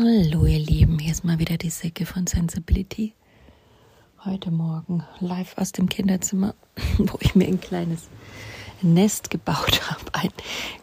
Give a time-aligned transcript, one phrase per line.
[0.00, 3.14] Hallo ihr Lieben, hier ist mal wieder die Säcke von Sensibility.
[4.24, 6.54] Heute Morgen live aus dem Kinderzimmer,
[6.98, 8.08] wo ich mir ein kleines
[8.80, 10.30] Nest gebaut habe, ein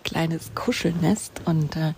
[0.03, 1.43] kleines Kuschelnest.
[1.45, 1.93] Und äh,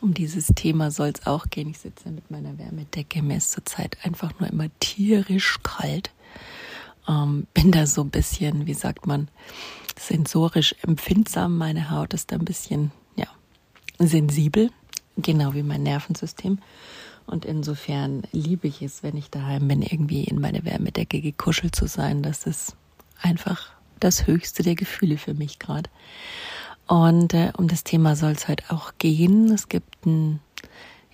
[0.00, 1.68] um dieses Thema soll es auch gehen.
[1.68, 6.10] Ich sitze mit meiner Wärmedecke, mir ist zurzeit einfach nur immer tierisch kalt.
[7.06, 9.28] Ähm, bin da so ein bisschen, wie sagt man,
[9.98, 11.58] sensorisch empfindsam.
[11.58, 13.26] Meine Haut ist da ein bisschen, ja,
[13.98, 14.70] sensibel
[15.16, 16.58] Genau wie mein Nervensystem.
[17.26, 21.86] Und insofern liebe ich es, wenn ich daheim bin, irgendwie in meine Wärmedecke gekuschelt zu
[21.86, 22.22] sein.
[22.22, 22.76] Das ist
[23.20, 25.90] einfach das höchste der Gefühle für mich gerade.
[26.86, 29.50] Und äh, um das Thema soll es heute auch gehen.
[29.50, 30.40] Es gibt ein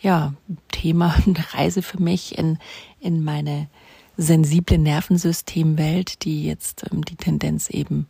[0.00, 0.34] ja,
[0.70, 2.58] Thema, eine Reise für mich in,
[3.00, 3.68] in meine
[4.16, 8.06] sensible Nervensystemwelt, die jetzt ähm, die Tendenz eben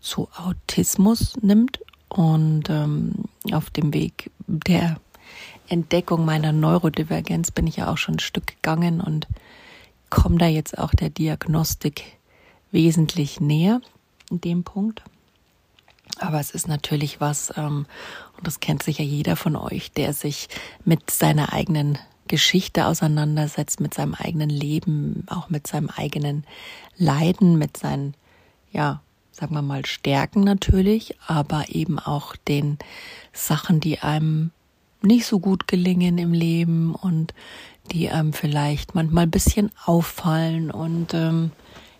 [0.00, 1.80] zu Autismus nimmt.
[2.08, 5.00] Und ähm, auf dem Weg der
[5.70, 9.26] Entdeckung meiner Neurodivergenz bin ich ja auch schon ein Stück gegangen und
[10.10, 12.18] komme da jetzt auch der Diagnostik
[12.72, 13.80] wesentlich näher
[14.30, 15.02] in dem Punkt.
[16.18, 17.86] Aber es ist natürlich was, ähm,
[18.36, 20.48] und das kennt sicher jeder von euch, der sich
[20.84, 26.44] mit seiner eigenen Geschichte auseinandersetzt, mit seinem eigenen Leben, auch mit seinem eigenen
[26.96, 28.14] Leiden, mit seinen,
[28.72, 29.00] ja,
[29.32, 32.78] sagen wir mal, Stärken natürlich, aber eben auch den
[33.32, 34.50] Sachen, die einem
[35.02, 37.34] nicht so gut gelingen im Leben und
[37.92, 41.50] die einem vielleicht manchmal ein bisschen auffallen und ähm,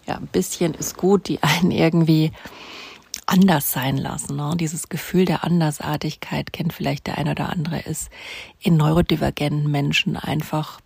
[0.06, 2.32] ja, ein bisschen ist gut, die einen irgendwie
[3.26, 4.36] anders sein lassen.
[4.36, 4.54] Ne?
[4.58, 8.10] Dieses Gefühl der Andersartigkeit kennt vielleicht der eine oder andere, ist
[8.60, 10.80] in neurodivergenten Menschen einfach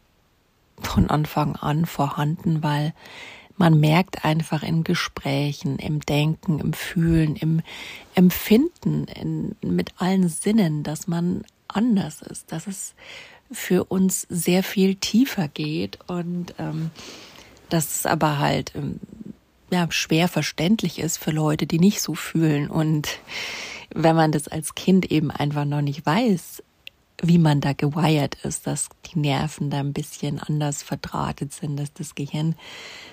[0.80, 2.92] von Anfang an vorhanden, weil
[3.56, 7.62] man merkt einfach in Gesprächen, im Denken, im Fühlen, im
[8.14, 11.44] Empfinden, in, mit allen Sinnen, dass man
[11.74, 12.94] anders ist, dass es
[13.50, 16.90] für uns sehr viel tiefer geht und ähm,
[17.68, 19.00] dass es aber halt ähm,
[19.70, 22.70] ja, schwer verständlich ist für Leute, die nicht so fühlen.
[22.70, 23.08] Und
[23.94, 26.62] wenn man das als Kind eben einfach noch nicht weiß,
[27.22, 31.92] wie man da gewired ist, dass die Nerven da ein bisschen anders verdrahtet sind, dass
[31.92, 32.56] das Gehirn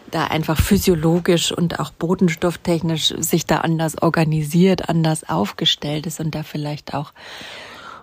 [0.10, 6.44] da einfach physiologisch und auch bodenstofftechnisch sich da anders organisiert, anders aufgestellt ist und da
[6.44, 7.14] vielleicht auch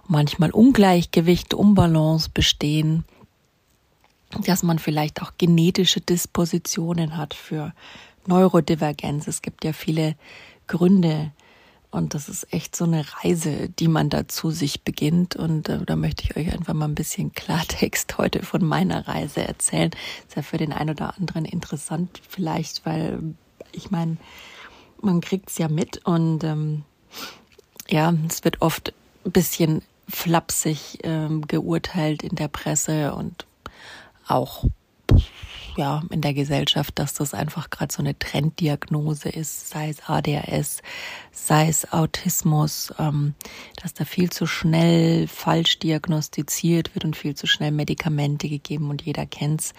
[0.09, 3.05] manchmal Ungleichgewicht, Unbalance bestehen,
[4.45, 7.73] dass man vielleicht auch genetische Dispositionen hat für
[8.27, 9.27] Neurodivergenz.
[9.27, 10.17] Es gibt ja viele
[10.67, 11.33] Gründe
[11.91, 15.37] und das ist echt so eine Reise, die man dazu sich beginnt.
[15.37, 19.43] Und äh, da möchte ich euch einfach mal ein bisschen Klartext heute von meiner Reise
[19.47, 19.91] erzählen.
[20.27, 23.35] Ist ja für den einen oder anderen interessant vielleicht, weil
[23.73, 24.19] ich meine,
[25.01, 26.83] man kriegt es ja mit und ähm,
[27.89, 28.93] ja, es wird oft
[29.25, 33.47] ein bisschen flapsig ähm, geurteilt in der Presse und
[34.27, 34.65] auch
[35.77, 40.83] ja in der Gesellschaft, dass das einfach gerade so eine Trenddiagnose ist, sei es ADHS,
[41.31, 43.35] sei es Autismus, ähm,
[43.81, 49.03] dass da viel zu schnell falsch diagnostiziert wird und viel zu schnell Medikamente gegeben und
[49.03, 49.73] jeder kennt's.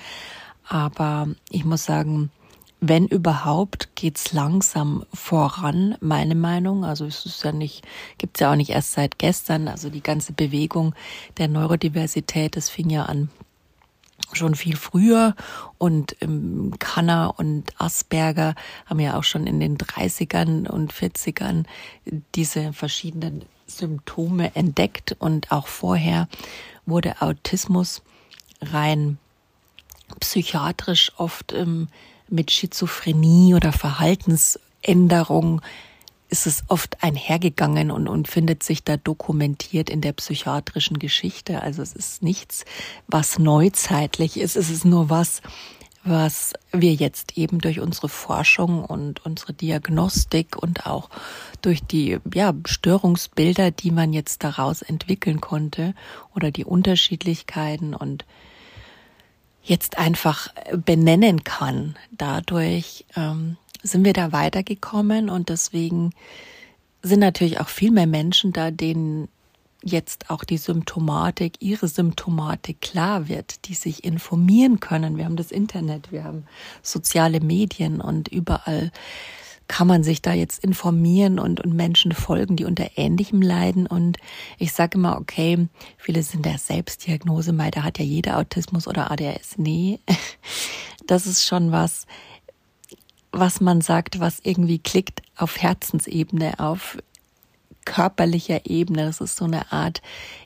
[0.67, 2.31] Aber ich muss sagen,
[2.81, 6.85] wenn überhaupt, geht's langsam voran, meine Meinung.
[6.85, 7.85] Also es ist ja nicht,
[8.17, 9.67] gibt's ja auch nicht erst seit gestern.
[9.67, 10.95] Also die ganze Bewegung
[11.37, 13.29] der Neurodiversität, das fing ja an
[14.33, 15.35] schon viel früher
[15.77, 18.53] und ähm, Kanner und Asperger
[18.85, 21.65] haben ja auch schon in den 30ern und 40ern
[22.35, 26.27] diese verschiedenen Symptome entdeckt und auch vorher
[26.85, 28.03] wurde Autismus
[28.61, 29.17] rein
[30.19, 31.87] psychiatrisch oft ähm,
[32.31, 35.61] mit Schizophrenie oder Verhaltensänderung
[36.29, 41.61] ist es oft einhergegangen und, und findet sich da dokumentiert in der psychiatrischen Geschichte.
[41.63, 42.65] Also es ist nichts,
[43.07, 44.55] was neuzeitlich ist.
[44.55, 45.41] Es ist nur was,
[46.03, 51.09] was wir jetzt eben durch unsere Forschung und unsere Diagnostik und auch
[51.61, 55.95] durch die ja, Störungsbilder, die man jetzt daraus entwickeln konnte
[56.35, 58.25] oder die Unterschiedlichkeiten und
[59.69, 60.49] jetzt einfach
[60.85, 61.95] benennen kann.
[62.11, 66.11] Dadurch ähm, sind wir da weitergekommen und deswegen
[67.01, 69.29] sind natürlich auch viel mehr Menschen da, denen
[69.81, 75.17] jetzt auch die Symptomatik, ihre Symptomatik klar wird, die sich informieren können.
[75.17, 76.45] Wir haben das Internet, wir haben
[76.81, 78.91] soziale Medien und überall
[79.69, 83.85] kann man sich da jetzt informieren und, und Menschen folgen, die unter Ähnlichem leiden.
[83.85, 84.17] Und
[84.57, 89.11] ich sage immer, okay, viele sind der Selbstdiagnose, mal, da hat ja jeder Autismus oder
[89.11, 89.57] ADHS.
[89.57, 89.99] Nee,
[91.07, 92.07] das ist schon was,
[93.31, 96.97] was man sagt, was irgendwie klickt auf Herzensebene, auf
[97.89, 99.05] körperlicher Ebene.
[99.05, 100.03] Das ist so eine Art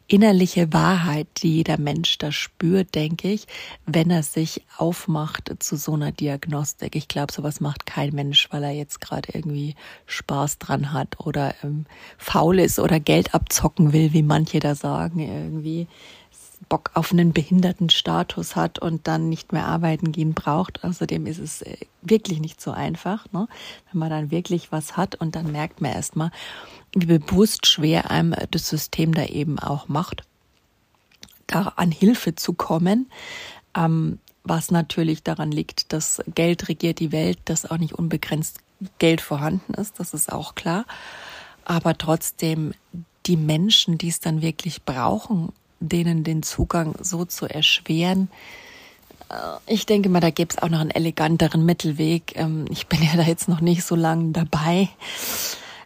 [0.07, 3.47] innerliche Wahrheit, die jeder Mensch da spürt, denke ich,
[3.85, 6.95] wenn er sich aufmacht zu so einer Diagnostik.
[6.95, 9.75] Ich glaube, sowas macht kein Mensch, weil er jetzt gerade irgendwie
[10.05, 11.85] Spaß dran hat oder ähm,
[12.17, 15.87] faul ist oder Geld abzocken will, wie manche da sagen, irgendwie
[16.69, 20.83] Bock auf einen Behindertenstatus hat und dann nicht mehr arbeiten gehen braucht.
[20.83, 23.47] Außerdem ist es äh, wirklich nicht so einfach, ne?
[23.91, 26.31] wenn man dann wirklich was hat und dann merkt man erstmal,
[26.93, 30.23] wie bewusst schwer einem das System da eben auch macht,
[31.47, 33.09] da an Hilfe zu kommen.
[33.75, 38.59] Ähm, was natürlich daran liegt, dass Geld regiert die Welt, dass auch nicht unbegrenzt
[38.99, 40.85] Geld vorhanden ist, das ist auch klar.
[41.63, 42.73] Aber trotzdem
[43.25, 45.53] die Menschen, die es dann wirklich brauchen,
[45.89, 48.29] denen den Zugang so zu erschweren.
[49.29, 49.35] Äh,
[49.67, 52.35] ich denke mal, da gäbe es auch noch einen eleganteren Mittelweg.
[52.35, 54.89] Ähm, ich bin ja da jetzt noch nicht so lange dabei.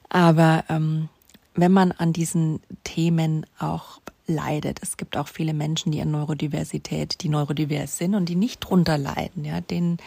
[0.09, 1.09] Aber ähm,
[1.55, 7.21] wenn man an diesen Themen auch leidet, es gibt auch viele Menschen, die an Neurodiversität,
[7.21, 9.97] die neurodivers sind und die nicht drunter leiden, ja, denen,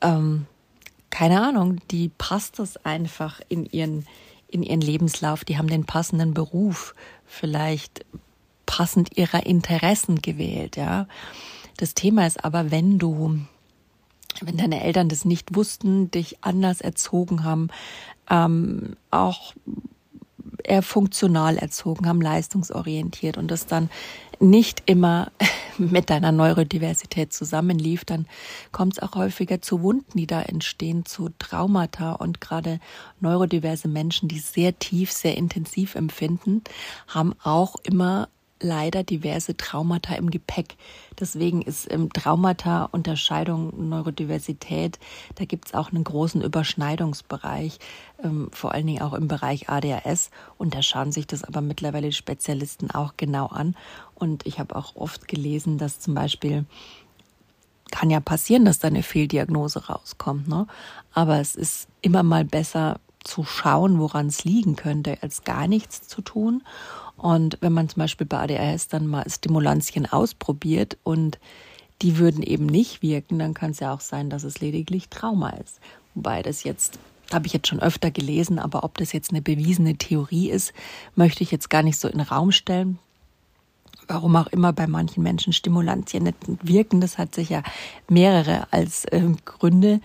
[0.00, 0.46] ähm,
[1.10, 4.06] keine Ahnung, die passt das einfach in ihren,
[4.48, 6.94] in ihren Lebenslauf, die haben den passenden Beruf,
[7.26, 8.04] vielleicht
[8.66, 11.06] passend ihrer Interessen gewählt, ja.
[11.76, 13.40] Das Thema ist aber, wenn du,
[14.40, 17.68] wenn deine Eltern das nicht wussten, dich anders erzogen haben,
[18.30, 19.54] ähm, auch
[20.64, 23.90] eher funktional erzogen haben, leistungsorientiert und das dann
[24.38, 25.30] nicht immer
[25.78, 28.26] mit deiner Neurodiversität zusammenlief, dann
[28.72, 32.80] kommt es auch häufiger zu Wunden, die da entstehen, zu Traumata und gerade
[33.20, 36.62] neurodiverse Menschen, die sehr tief, sehr intensiv empfinden,
[37.08, 38.28] haben auch immer
[38.62, 40.76] leider diverse Traumata im Gepäck.
[41.18, 44.98] Deswegen ist im Traumata Unterscheidung Neurodiversität,
[45.34, 47.78] da gibt es auch einen großen Überschneidungsbereich,
[48.22, 50.30] ähm, vor allen Dingen auch im Bereich ADHS.
[50.58, 53.76] Und da schauen sich das aber mittlerweile die Spezialisten auch genau an.
[54.14, 56.64] Und ich habe auch oft gelesen, dass zum Beispiel
[57.90, 60.48] kann ja passieren, dass da eine Fehldiagnose rauskommt.
[60.48, 60.66] Ne?
[61.12, 66.08] Aber es ist immer mal besser zu schauen, woran es liegen könnte, als gar nichts
[66.08, 66.62] zu tun.
[67.16, 71.38] Und wenn man zum Beispiel bei ADHS dann mal Stimulantien ausprobiert und
[72.02, 75.50] die würden eben nicht wirken, dann kann es ja auch sein, dass es lediglich Trauma
[75.50, 75.80] ist.
[76.14, 76.98] Wobei das jetzt,
[77.32, 80.72] habe ich jetzt schon öfter gelesen, aber ob das jetzt eine bewiesene Theorie ist,
[81.14, 82.98] möchte ich jetzt gar nicht so in den Raum stellen.
[84.08, 87.62] Warum auch immer bei manchen Menschen Stimulantien nicht wirken, das hat sicher
[88.08, 90.00] mehrere als äh, Gründe.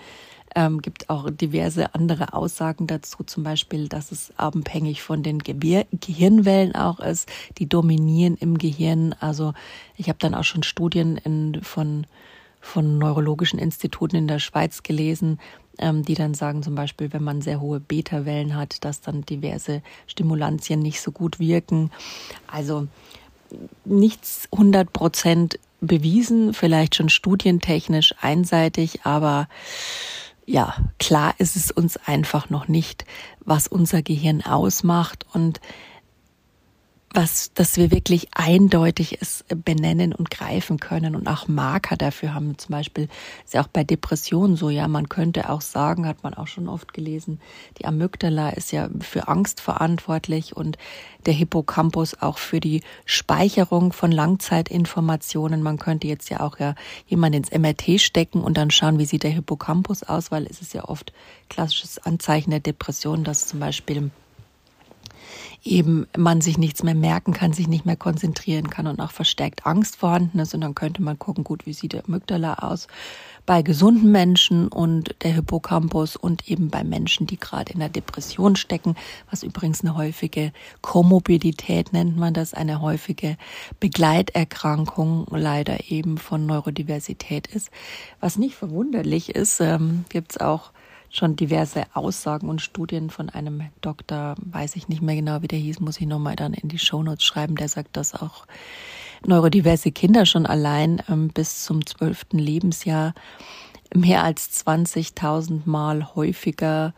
[0.57, 5.85] Ähm, gibt auch diverse andere Aussagen dazu, zum Beispiel, dass es abhängig von den Ge
[5.91, 9.13] Gehirnwellen auch ist, die dominieren im Gehirn.
[9.19, 9.53] Also
[9.97, 12.07] ich habe dann auch schon Studien in, von,
[12.59, 15.39] von neurologischen Instituten in der Schweiz gelesen,
[15.77, 19.83] ähm, die dann sagen zum Beispiel, wenn man sehr hohe Beta-Wellen hat, dass dann diverse
[20.07, 21.91] Stimulantien nicht so gut wirken.
[22.47, 22.87] Also
[23.85, 29.47] nichts 100 Prozent bewiesen, vielleicht schon studientechnisch einseitig, aber
[30.47, 33.05] ja, klar ist es uns einfach noch nicht,
[33.41, 35.25] was unser Gehirn ausmacht.
[35.33, 35.59] Und
[37.13, 42.57] was, dass wir wirklich eindeutig es benennen und greifen können und auch Marker dafür haben.
[42.57, 43.07] Zum Beispiel
[43.45, 46.67] ist ja auch bei Depressionen so, ja, man könnte auch sagen, hat man auch schon
[46.67, 47.39] oft gelesen,
[47.77, 50.77] die Amygdala ist ja für Angst verantwortlich und
[51.25, 55.63] der Hippocampus auch für die Speicherung von Langzeitinformationen.
[55.63, 56.75] Man könnte jetzt ja auch ja
[57.07, 60.73] jemand ins MRT stecken und dann schauen, wie sieht der Hippocampus aus, weil es ist
[60.73, 61.13] ja oft
[61.49, 64.11] klassisches Anzeichen der Depression, dass zum Beispiel
[65.71, 69.65] eben man sich nichts mehr merken kann, sich nicht mehr konzentrieren kann und auch verstärkt
[69.65, 70.53] Angst vorhanden ist.
[70.53, 72.87] Und dann könnte man gucken, gut, wie sieht der Amygdala aus
[73.47, 78.57] bei gesunden Menschen und der Hippocampus und eben bei Menschen, die gerade in der Depression
[78.57, 78.95] stecken,
[79.31, 83.37] was übrigens eine häufige Komorbidität nennt man das, eine häufige
[83.79, 87.71] Begleiterkrankung leider eben von Neurodiversität ist.
[88.19, 90.71] Was nicht verwunderlich ist, ähm, gibt es auch
[91.09, 95.59] schon diverse Aussagen und Studien von einem Doktor, weiß ich nicht mehr genau, wie der
[95.59, 98.45] hieß, muss ich nochmal dann in die Shownotes schreiben, der sagt, dass auch
[99.25, 103.13] neurodiverse Kinder schon allein ähm, bis zum zwölften Lebensjahr
[103.95, 106.93] mehr als 20.000 Mal häufiger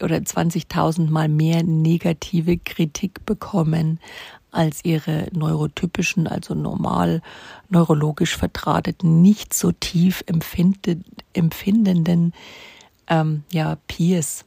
[0.00, 4.00] oder 20.000 Mal mehr negative Kritik bekommen
[4.50, 7.22] als ihre neurotypischen, also normal
[7.68, 11.04] neurologisch vertrateten, nicht so tief empfindenden
[13.10, 14.46] ähm, ja, Peers,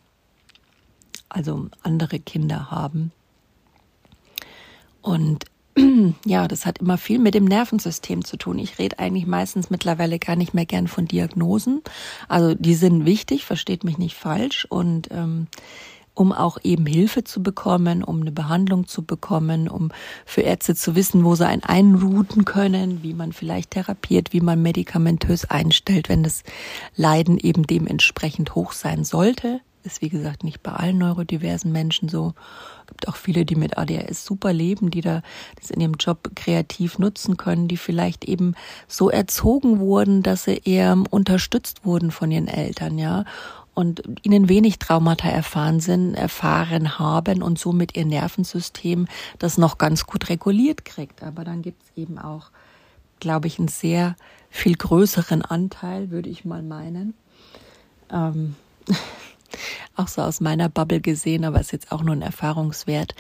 [1.30, 3.12] also andere Kinder haben.
[5.02, 5.46] Und
[6.26, 8.58] ja, das hat immer viel mit dem Nervensystem zu tun.
[8.58, 11.82] Ich rede eigentlich meistens mittlerweile gar nicht mehr gern von Diagnosen.
[12.28, 14.66] Also die sind wichtig, versteht mich nicht falsch.
[14.70, 15.48] Und ähm,
[16.14, 19.90] um auch eben Hilfe zu bekommen, um eine Behandlung zu bekommen, um
[20.26, 24.62] für Ärzte zu wissen, wo sie einen einrouten können, wie man vielleicht therapiert, wie man
[24.62, 26.44] medikamentös einstellt, wenn das
[26.96, 29.62] Leiden eben dementsprechend hoch sein sollte.
[29.86, 32.34] Ist wie gesagt nicht bei allen neurodiversen Menschen so.
[32.88, 35.22] Gibt auch viele, die mit ADHS super leben, die da
[35.60, 38.56] das in ihrem Job kreativ nutzen können, die vielleicht eben
[38.88, 43.26] so erzogen wurden, dass sie eher unterstützt wurden von ihren Eltern, ja
[43.74, 49.08] und ihnen wenig Traumata erfahren sind, erfahren haben und somit ihr Nervensystem
[49.40, 51.24] das noch ganz gut reguliert kriegt.
[51.24, 52.52] Aber dann gibt es eben auch,
[53.20, 54.16] glaube ich, einen sehr
[54.50, 57.16] viel größeren Anteil, würde ich mal meinen.
[58.12, 58.56] Ähm,
[59.96, 63.16] auch so aus meiner Bubble gesehen, aber ist jetzt auch nur ein Erfahrungswert,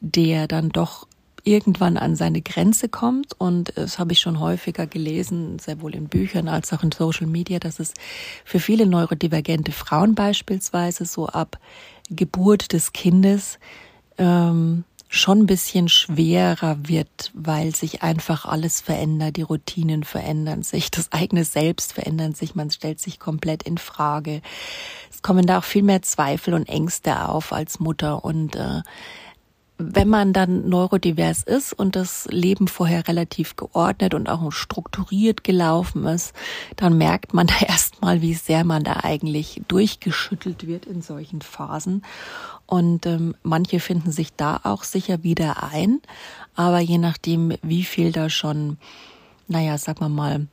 [0.00, 1.06] der dann doch
[1.44, 3.32] irgendwann an seine Grenze kommt.
[3.38, 7.26] Und das habe ich schon häufiger gelesen, sehr wohl in Büchern als auch in Social
[7.26, 7.94] Media, dass es
[8.44, 11.58] für viele neurodivergente Frauen beispielsweise so ab
[12.10, 13.58] Geburt des Kindes
[14.16, 20.90] ähm, schon ein bisschen schwerer wird, weil sich einfach alles verändert, die Routinen verändern sich,
[20.90, 24.42] das eigene Selbst verändert sich, man stellt sich komplett in Frage.
[25.10, 28.82] Es kommen da auch viel mehr Zweifel und Ängste auf als Mutter und äh,
[29.78, 36.04] wenn man dann neurodivers ist und das Leben vorher relativ geordnet und auch strukturiert gelaufen
[36.04, 36.34] ist,
[36.76, 42.02] dann merkt man da erstmal, wie sehr man da eigentlich durchgeschüttelt wird in solchen Phasen.
[42.66, 46.00] Und ähm, manche finden sich da auch sicher wieder ein,
[46.54, 48.78] aber je nachdem, wie viel da schon,
[49.46, 50.48] naja, sag mal mal,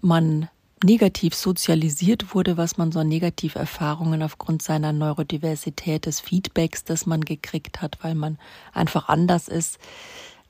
[0.00, 0.48] man
[0.84, 7.22] negativ sozialisiert wurde, was man so an Negativerfahrungen aufgrund seiner Neurodiversität, des Feedbacks, das man
[7.22, 8.38] gekriegt hat, weil man
[8.72, 9.78] einfach anders ist,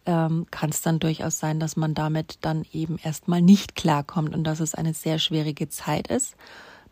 [0.04, 4.44] ähm, kann es dann durchaus sein, dass man damit dann eben erstmal nicht klarkommt und
[4.44, 6.36] dass es eine sehr schwierige Zeit ist.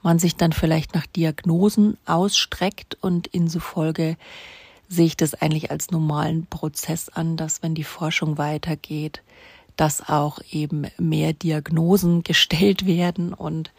[0.02, 4.16] Man sich dann vielleicht nach Diagnosen ausstreckt und in so Folge
[4.88, 9.22] sehe ich das eigentlich als normalen Prozess an, dass wenn die Forschung weitergeht,
[9.76, 13.72] dass auch eben mehr Diagnosen gestellt werden und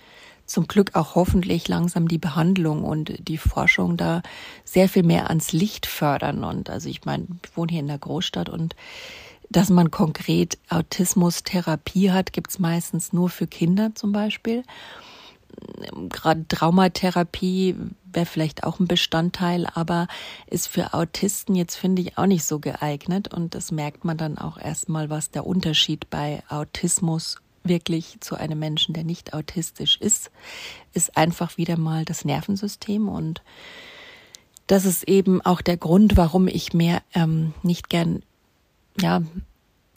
[0.45, 4.21] zum Glück auch hoffentlich langsam die Behandlung und die Forschung da
[4.63, 6.43] sehr viel mehr ans Licht fördern.
[6.43, 8.75] Und also ich meine, ich wohne hier in der Großstadt und
[9.49, 14.63] dass man konkret Autismustherapie hat, gibt's meistens nur für Kinder zum Beispiel
[16.09, 17.75] gerade Traumatherapie
[18.12, 20.07] wäre vielleicht auch ein Bestandteil, aber
[20.47, 23.33] ist für Autisten jetzt, finde ich, auch nicht so geeignet.
[23.33, 28.59] Und das merkt man dann auch erstmal, was der Unterschied bei Autismus wirklich zu einem
[28.59, 30.31] Menschen, der nicht autistisch ist,
[30.93, 33.41] ist einfach wieder mal das Nervensystem und
[34.67, 38.24] das ist eben auch der Grund, warum ich mir ähm, nicht gern
[39.00, 39.21] ja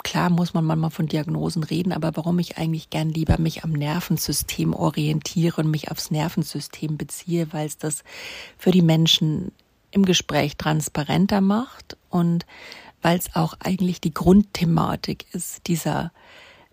[0.03, 3.71] Klar muss man manchmal von Diagnosen reden, aber warum ich eigentlich gern lieber mich am
[3.71, 8.03] Nervensystem orientiere und mich aufs Nervensystem beziehe, weil es das
[8.57, 9.51] für die Menschen
[9.91, 12.45] im Gespräch transparenter macht und
[13.01, 16.11] weil es auch eigentlich die Grundthematik ist dieser,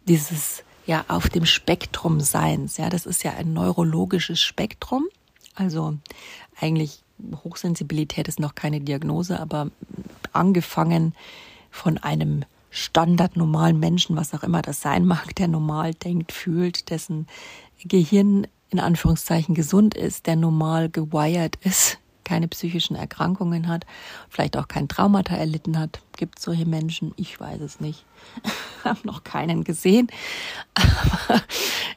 [0.06, 2.76] dieses, ja, auf dem Spektrum Seins.
[2.76, 5.04] Ja, das ist ja ein neurologisches Spektrum.
[5.54, 5.96] Also
[6.60, 7.02] eigentlich
[7.44, 9.70] Hochsensibilität ist noch keine Diagnose, aber
[10.32, 11.14] angefangen
[11.70, 12.44] von einem
[12.76, 17.26] Standard normalen Menschen, was auch immer das sein mag, der normal denkt, fühlt, dessen
[17.82, 23.86] Gehirn in Anführungszeichen gesund ist, der normal gewired ist, keine psychischen Erkrankungen hat,
[24.28, 26.02] vielleicht auch kein Traumata erlitten hat.
[26.16, 27.14] Gibt solche Menschen?
[27.16, 28.04] Ich weiß es nicht.
[28.84, 30.08] habe noch keinen gesehen.
[30.74, 31.42] Aber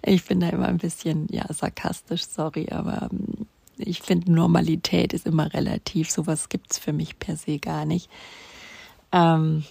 [0.01, 5.25] ich bin da immer ein bisschen, ja, sarkastisch, sorry, aber ähm, ich finde, Normalität ist
[5.25, 6.09] immer relativ.
[6.09, 8.09] Sowas gibt's für mich per se gar nicht.
[9.12, 9.65] Ähm,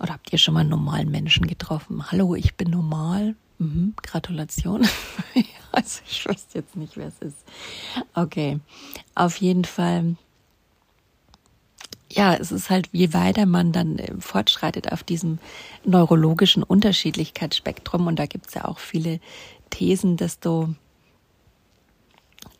[0.00, 2.10] oder habt ihr schon mal einen normalen Menschen getroffen?
[2.10, 3.36] Hallo, ich bin normal.
[3.58, 4.86] Mhm, Gratulation.
[5.72, 7.44] also ich weiß jetzt nicht, wer es ist.
[8.14, 8.60] Okay,
[9.14, 10.16] auf jeden Fall.
[12.10, 15.38] Ja, es ist halt, je weiter man dann äh, fortschreitet auf diesem
[15.84, 19.20] neurologischen Unterschiedlichkeitsspektrum, und da gibt es ja auch viele
[19.70, 20.74] Thesen, desto,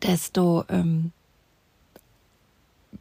[0.02, 1.12] desto ähm,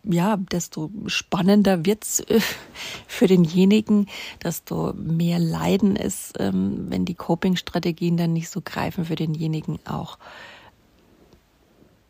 [0.09, 2.39] ja, desto spannender wird's äh,
[3.07, 4.07] für denjenigen,
[4.43, 10.17] desto mehr Leiden ist, ähm, wenn die Coping-Strategien dann nicht so greifen für denjenigen auch.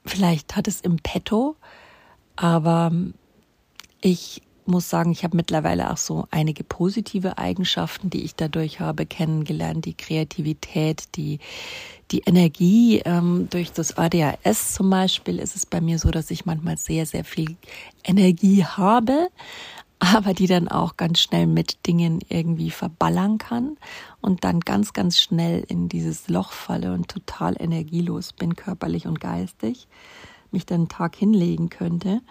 [0.06, 1.56] Vielleicht hat es im Petto,
[2.36, 2.92] aber
[4.02, 9.06] ich muss sagen, ich habe mittlerweile auch so einige positive Eigenschaften, die ich dadurch habe
[9.06, 9.86] kennengelernt.
[9.86, 11.40] Die Kreativität, die,
[12.12, 13.02] die Energie.
[13.06, 17.06] Ähm, durch das ADHS zum Beispiel ist es bei mir so, dass ich manchmal sehr,
[17.06, 17.58] sehr viel
[18.04, 19.30] Energie habe,
[20.00, 23.78] aber die dann auch ganz schnell mit Dingen irgendwie verballern kann
[24.22, 29.20] und dann ganz, ganz schnell in dieses Loch falle und total energielos bin, körperlich und
[29.20, 29.88] geistig,
[30.52, 32.22] mich dann einen Tag hinlegen könnte.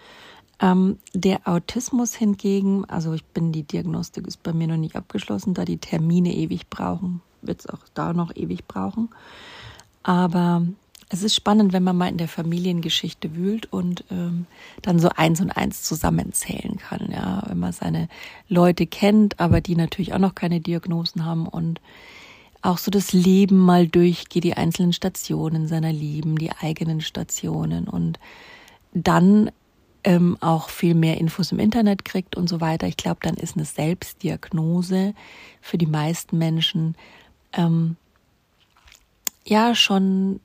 [0.61, 5.53] Ähm, der Autismus hingegen, also ich bin die Diagnostik ist bei mir noch nicht abgeschlossen,
[5.53, 9.11] da die Termine ewig brauchen, wird es auch da noch ewig brauchen.
[10.03, 10.67] Aber
[11.09, 14.47] es ist spannend, wenn man mal in der Familiengeschichte wühlt und ähm,
[14.83, 18.09] dann so eins und eins zusammenzählen kann, ja, wenn man seine
[18.49, 21.81] Leute kennt, aber die natürlich auch noch keine Diagnosen haben und
[22.63, 28.19] auch so das Leben mal durchgeht, die einzelnen Stationen seiner Lieben, die eigenen Stationen und
[28.93, 29.51] dann
[30.07, 32.87] ähm, auch viel mehr Infos im Internet kriegt und so weiter.
[32.87, 35.15] Ich glaube, dann ist eine Selbstdiagnose
[35.61, 36.95] für die meisten Menschen
[37.53, 37.97] ähm,
[39.45, 40.41] ja schon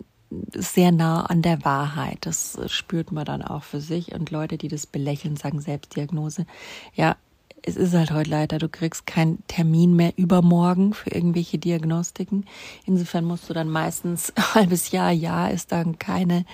[0.52, 2.18] sehr nah an der Wahrheit.
[2.22, 4.14] Das spürt man dann auch für sich.
[4.14, 6.48] Und Leute, die das belächeln, sagen Selbstdiagnose.
[6.96, 7.16] Ja,
[7.64, 12.46] es ist halt heute leider, du kriegst keinen Termin mehr übermorgen für irgendwelche Diagnostiken.
[12.86, 16.46] Insofern musst du dann meistens ein halbes Jahr, Jahr ist dann keine,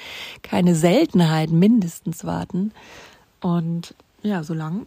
[0.42, 2.72] keine Seltenheit mindestens warten.
[3.40, 4.86] Und ja, so lang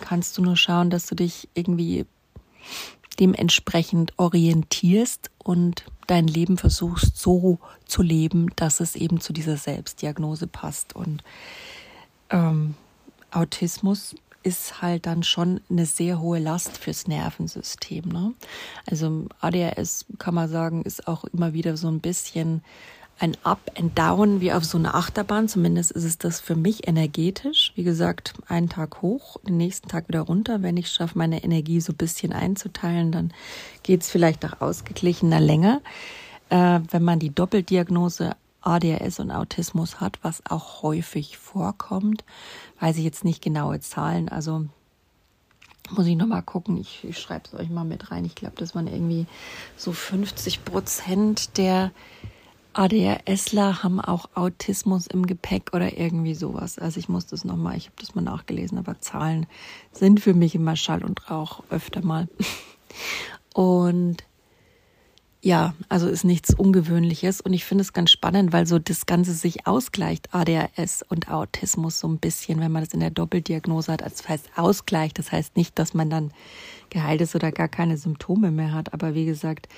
[0.00, 2.04] kannst du nur schauen, dass du dich irgendwie
[3.20, 10.46] dementsprechend orientierst und dein Leben versuchst so zu leben, dass es eben zu dieser Selbstdiagnose
[10.46, 10.96] passt.
[10.96, 11.22] Und
[12.30, 12.74] ähm,
[13.30, 18.08] Autismus ist halt dann schon eine sehr hohe Last fürs Nervensystem.
[18.08, 18.34] Ne?
[18.88, 22.62] Also ADHS kann man sagen, ist auch immer wieder so ein bisschen
[23.18, 25.48] ein Up and Down wie auf so einer Achterbahn.
[25.48, 27.72] Zumindest ist es das für mich energetisch.
[27.74, 30.62] Wie gesagt, einen Tag hoch, den nächsten Tag wieder runter.
[30.62, 33.32] Wenn ich schaffe, meine Energie so ein bisschen einzuteilen, dann
[33.82, 35.80] geht es vielleicht auch ausgeglichener länger.
[36.50, 42.24] Äh, wenn man die Doppeldiagnose ADHS und Autismus hat, was auch häufig vorkommt,
[42.80, 44.28] weiß ich jetzt nicht genaue Zahlen.
[44.28, 44.66] Also
[45.90, 46.76] muss ich nochmal gucken.
[46.78, 48.24] Ich, ich schreibe es euch mal mit rein.
[48.24, 49.26] Ich glaube, das waren irgendwie
[49.76, 51.92] so 50 Prozent der
[52.74, 56.78] ADHSler haben auch Autismus im Gepäck oder irgendwie sowas.
[56.78, 59.46] Also ich muss das nochmal, ich habe das mal nachgelesen, aber Zahlen
[59.92, 62.28] sind für mich immer Schall und Rauch öfter mal.
[63.54, 64.24] Und
[65.44, 67.42] ja, also ist nichts Ungewöhnliches.
[67.42, 72.00] Und ich finde es ganz spannend, weil so das Ganze sich ausgleicht, ADHS und Autismus
[72.00, 74.02] so ein bisschen, wenn man das in der Doppeldiagnose hat.
[74.02, 76.30] Also das heißt Ausgleich, das heißt nicht, dass man dann
[76.88, 79.68] geheilt ist oder gar keine Symptome mehr hat, aber wie gesagt,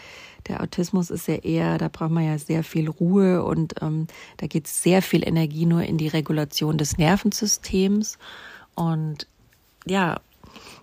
[0.47, 4.47] der Autismus ist ja eher, da braucht man ja sehr viel Ruhe und ähm, da
[4.47, 8.19] geht sehr viel Energie nur in die Regulation des Nervensystems.
[8.77, 9.27] Und
[9.85, 10.21] ja,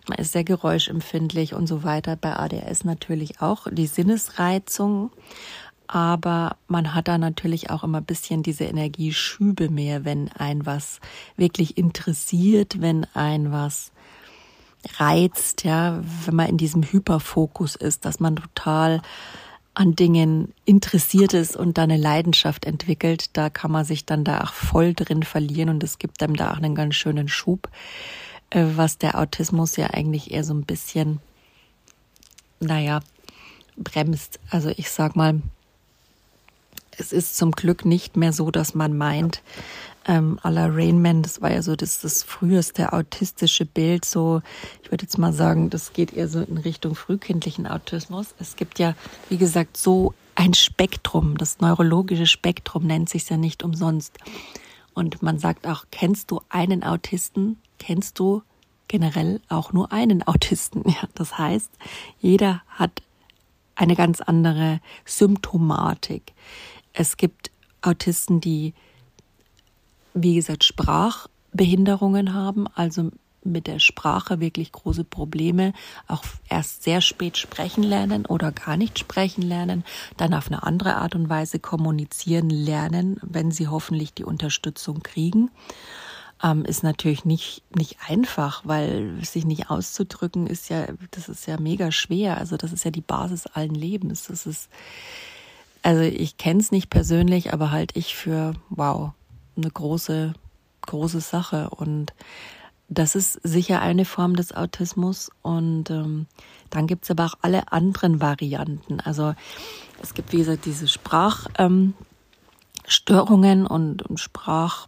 [0.07, 2.15] man ist sehr geräuschempfindlich und so weiter.
[2.15, 5.11] Bei ADS natürlich auch die Sinnesreizung.
[5.87, 10.99] Aber man hat da natürlich auch immer ein bisschen diese Energieschübe mehr, wenn ein was
[11.35, 13.91] wirklich interessiert, wenn ein was
[14.97, 19.01] reizt, ja, wenn man in diesem Hyperfokus ist, dass man total
[19.75, 24.41] an Dingen interessiert ist und da eine Leidenschaft entwickelt, da kann man sich dann da
[24.41, 27.69] auch voll drin verlieren und es gibt einem da auch einen ganz schönen Schub.
[28.53, 31.19] Äh, was der Autismus ja eigentlich eher so ein bisschen,
[32.59, 33.01] naja,
[33.75, 34.39] bremst.
[34.49, 35.41] Also ich sag mal,
[36.97, 39.41] es ist zum Glück nicht mehr so, dass man meint,
[40.05, 44.41] ähm, la Rainman, das war ja so das, das früheste autistische Bild, so,
[44.83, 48.35] ich würde jetzt mal sagen, das geht eher so in Richtung frühkindlichen Autismus.
[48.37, 48.95] Es gibt ja,
[49.29, 54.17] wie gesagt, so ein Spektrum, das neurologische Spektrum nennt sich ja nicht umsonst.
[54.93, 57.57] Und man sagt auch, kennst du einen Autisten?
[57.83, 58.43] Kennst du
[58.87, 60.83] generell auch nur einen Autisten.
[60.87, 61.71] Ja, das heißt,
[62.19, 63.01] jeder hat
[63.75, 66.33] eine ganz andere Symptomatik.
[66.93, 68.73] Es gibt Autisten, die,
[70.13, 73.09] wie gesagt, Sprachbehinderungen haben, also
[73.43, 75.73] mit der Sprache wirklich große Probleme,
[76.07, 79.83] auch erst sehr spät sprechen lernen oder gar nicht sprechen lernen,
[80.15, 85.49] dann auf eine andere Art und Weise kommunizieren lernen, wenn sie hoffentlich die Unterstützung kriegen
[86.43, 91.57] ähm, ist natürlich nicht, nicht einfach, weil sich nicht auszudrücken ist ja, das ist ja
[91.59, 92.37] mega schwer.
[92.37, 94.27] Also das ist ja die Basis allen Lebens.
[94.27, 94.69] Das ist,
[95.81, 99.11] also ich kenne es nicht persönlich, aber halt ich für, wow,
[99.55, 100.33] eine große,
[100.81, 101.69] große Sache.
[101.69, 102.13] Und
[102.89, 105.31] das ist sicher eine Form des Autismus.
[105.43, 106.27] Und ähm,
[106.69, 108.99] dann gibt's aber auch alle anderen Varianten.
[108.99, 109.33] Also
[110.01, 111.95] es gibt, wie gesagt, diese Sprachstörungen
[113.59, 114.87] ähm, und, und Sprach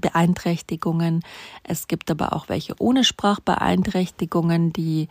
[0.00, 1.22] Beeinträchtigungen.
[1.62, 5.08] Es gibt aber auch welche ohne Sprachbeeinträchtigungen, die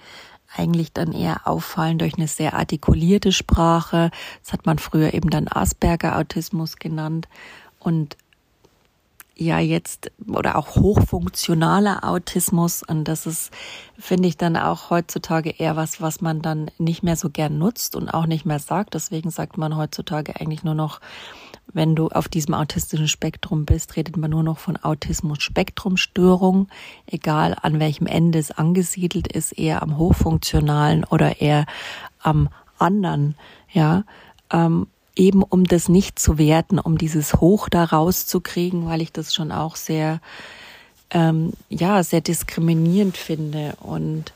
[0.55, 4.11] eigentlich dann eher auffallen durch eine sehr artikulierte Sprache.
[4.43, 7.27] Das hat man früher eben dann Asperger-Autismus genannt.
[7.79, 8.17] Und
[9.39, 12.83] ja, jetzt oder auch hochfunktionaler Autismus.
[12.83, 13.51] Und das ist,
[13.97, 17.95] finde ich, dann auch heutzutage eher was, was man dann nicht mehr so gern nutzt
[17.95, 18.95] und auch nicht mehr sagt.
[18.95, 20.99] Deswegen sagt man heutzutage eigentlich nur noch
[21.73, 26.67] wenn du auf diesem autistischen Spektrum bist, redet man nur noch von Autismus-Spektrum-Störung,
[27.05, 31.65] egal an welchem Ende es angesiedelt ist, eher am hochfunktionalen oder eher
[32.21, 33.35] am anderen,
[33.71, 34.03] ja,
[34.51, 39.33] ähm, eben um das nicht zu werten, um dieses Hoch da rauszukriegen, weil ich das
[39.33, 40.21] schon auch sehr,
[41.09, 43.75] ähm, ja, sehr diskriminierend finde.
[43.81, 44.33] Und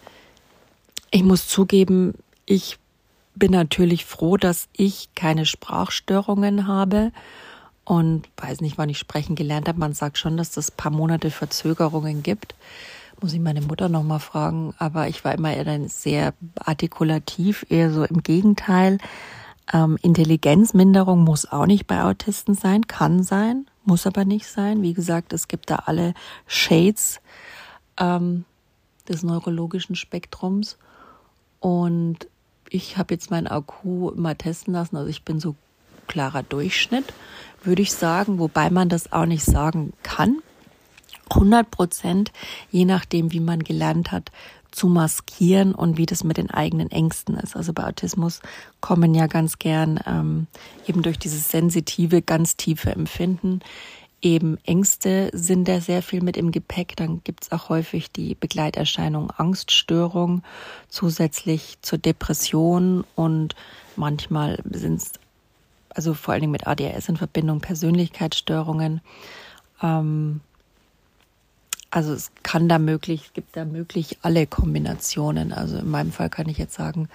[1.10, 2.16] ich muss zugeben,
[2.46, 2.78] ich
[3.36, 7.12] bin natürlich froh, dass ich keine Sprachstörungen habe
[7.86, 9.80] und weiß nicht, wann ich sprechen gelernt habe.
[9.80, 12.56] Man sagt schon, dass das paar Monate Verzögerungen gibt.
[13.22, 14.74] Muss ich meine Mutter noch mal fragen.
[14.78, 18.98] Aber ich war immer eher sehr artikulativ, eher so im Gegenteil.
[19.72, 24.82] Ähm, Intelligenzminderung muss auch nicht bei Autisten sein, kann sein, muss aber nicht sein.
[24.82, 26.14] Wie gesagt, es gibt da alle
[26.48, 27.22] Shades
[27.98, 28.46] ähm,
[29.08, 30.78] des neurologischen Spektrums.
[31.60, 32.28] Und
[32.74, 35.56] ich habe jetzt meinen Akku mal testen lassen, also ich bin so
[36.08, 37.06] klarer Durchschnitt,
[37.64, 40.40] würde ich sagen, wobei man das auch nicht sagen kann.
[41.30, 42.32] 100 Prozent,
[42.72, 44.32] je nachdem, wie man gelernt hat,
[44.72, 47.56] zu maskieren und wie das mit den eigenen Ängsten ist.
[47.56, 48.42] Also bei Autismus
[48.82, 50.48] kommen ja ganz gern ähm,
[50.88, 53.60] eben durch dieses sensitive, ganz tiefe Empfinden
[54.24, 56.96] eben Ängste sind da sehr viel mit im Gepäck.
[56.96, 60.44] Dann gibt's auch häufig die Begleiterscheinung Angststörung
[60.88, 63.56] zusätzlich zur Depression und
[63.96, 65.12] manchmal sind es,
[65.90, 69.02] also vor allen Dingen mit ADHS in Verbindung, Persönlichkeitsstörungen.
[69.82, 70.40] Ähm,
[71.92, 75.52] also es kann da möglich, es gibt da möglich alle Kombinationen.
[75.52, 77.10] Also in meinem Fall kann ich jetzt sagen,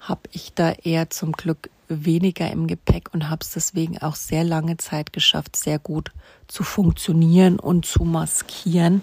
[0.00, 4.44] habe ich da eher zum Glück weniger im Gepäck und habe es deswegen auch sehr
[4.44, 6.10] lange Zeit geschafft, sehr gut
[6.46, 9.02] zu funktionieren und zu maskieren,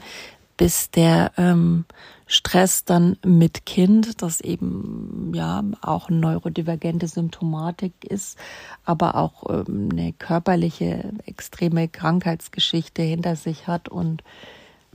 [0.57, 1.85] bis der ähm,
[2.25, 8.37] Stress dann mit Kind, das eben ja auch eine neurodivergente Symptomatik ist,
[8.83, 14.23] aber auch ähm, eine körperliche extreme Krankheitsgeschichte hinter sich hat und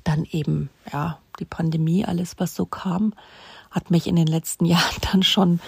[0.05, 3.15] dann eben ja die Pandemie, alles was so kam,
[3.71, 5.61] hat mich in den letzten Jahren dann schon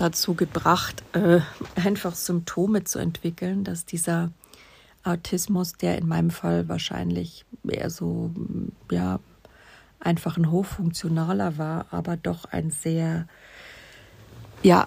[0.00, 1.40] dazu gebracht, äh,
[1.76, 4.30] einfach Symptome zu entwickeln, dass dieser
[5.04, 8.30] Autismus, der in meinem Fall wahrscheinlich eher so,
[8.90, 9.20] ja,
[9.98, 13.26] einfach ein hochfunktionaler war, aber doch ein sehr,
[14.62, 14.86] ja,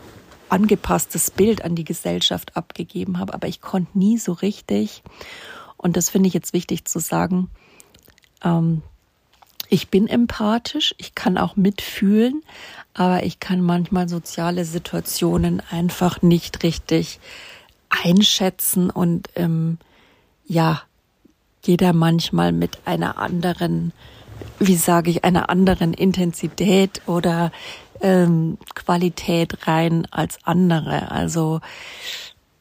[0.49, 3.33] angepasstes Bild an die Gesellschaft abgegeben habe.
[3.33, 5.03] Aber ich konnte nie so richtig,
[5.77, 7.49] und das finde ich jetzt wichtig zu sagen,
[8.43, 8.81] ähm,
[9.69, 12.43] ich bin empathisch, ich kann auch mitfühlen,
[12.93, 17.19] aber ich kann manchmal soziale Situationen einfach nicht richtig
[17.89, 19.77] einschätzen und ähm,
[20.45, 20.81] ja,
[21.65, 23.93] jeder manchmal mit einer anderen,
[24.59, 27.51] wie sage ich, einer anderen Intensität oder
[28.01, 31.11] ähm, Qualität rein als andere.
[31.11, 31.61] Also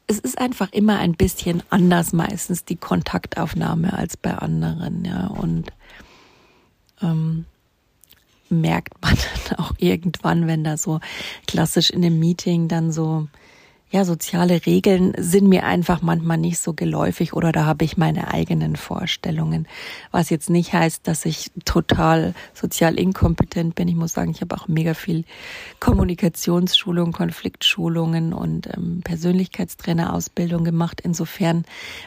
[0.07, 5.27] es ist einfach immer ein bisschen anders meistens die Kontaktaufnahme als bei anderen, ja.
[5.27, 5.71] Und
[7.01, 7.45] ähm,
[8.53, 9.17] merkt man
[9.49, 10.99] dann auch irgendwann, wenn da so
[11.47, 13.27] klassisch in einem Meeting dann so
[13.93, 18.33] ja, soziale Regeln sind mir einfach manchmal nicht so geläufig oder da habe ich meine
[18.33, 19.67] eigenen Vorstellungen.
[20.09, 23.87] Was jetzt nicht heißt, dass ich total sozial inkompetent bin.
[23.87, 25.25] Ich muss sagen, ich habe auch mega viel
[25.79, 30.99] Kommunikationsschulung, Konfliktschulungen und ähm, Persönlichkeitstrainerausbildung gemacht.
[30.99, 31.63] Insofern,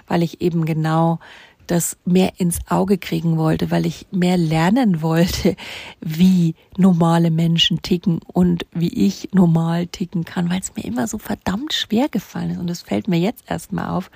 [0.09, 1.21] weil ich eben genau
[1.67, 5.57] das mehr ins Auge kriegen wollte, weil ich mehr lernen wollte,
[6.01, 11.19] wie normale Menschen ticken und wie ich normal ticken kann, weil es mir immer so
[11.19, 12.59] verdammt schwer gefallen ist.
[12.59, 14.11] Und das fällt mir jetzt erstmal auf.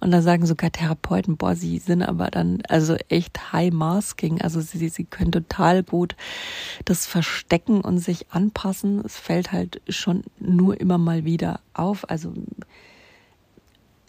[0.00, 4.40] Und da sagen sogar Therapeuten, boah, sie sind aber dann also echt high masking.
[4.40, 6.16] Also sie, sie können total gut
[6.84, 9.02] das verstecken und sich anpassen.
[9.04, 12.08] Es fällt halt schon nur immer mal wieder auf.
[12.10, 12.32] Also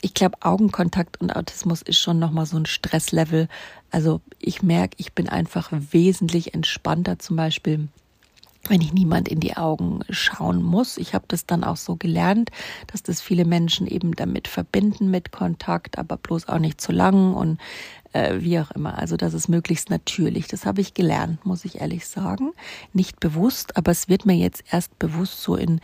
[0.02, 3.48] ich glaube, Augenkontakt und Autismus ist schon nochmal so ein Stresslevel.
[3.92, 7.90] Also ich merke, ich bin einfach wesentlich entspannter zum Beispiel
[8.68, 10.98] wenn ich niemand in die Augen schauen muss.
[10.98, 12.52] Ich habe das dann auch so gelernt,
[12.88, 17.34] dass das viele Menschen eben damit verbinden mit Kontakt, aber bloß auch nicht zu lang
[17.34, 17.58] und
[18.14, 18.98] äh, wie auch immer.
[18.98, 20.48] Also das ist möglichst natürlich.
[20.48, 22.52] Das habe ich gelernt, muss ich ehrlich sagen.
[22.94, 25.80] Nicht bewusst, aber es wird mir jetzt erst bewusst so in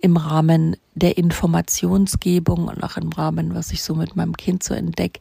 [0.00, 4.74] im Rahmen der Informationsgebung und auch im Rahmen, was ich so mit meinem Kind so
[4.74, 5.20] entdecke,